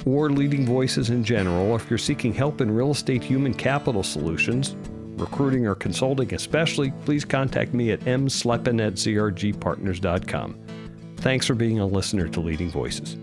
[0.07, 4.01] or leading voices in general, or if you're seeking help in real estate human capital
[4.01, 4.75] solutions,
[5.17, 10.59] recruiting or consulting especially, please contact me at msleppen at zrgpartners.com.
[11.17, 13.17] Thanks for being a listener to Leading Voices.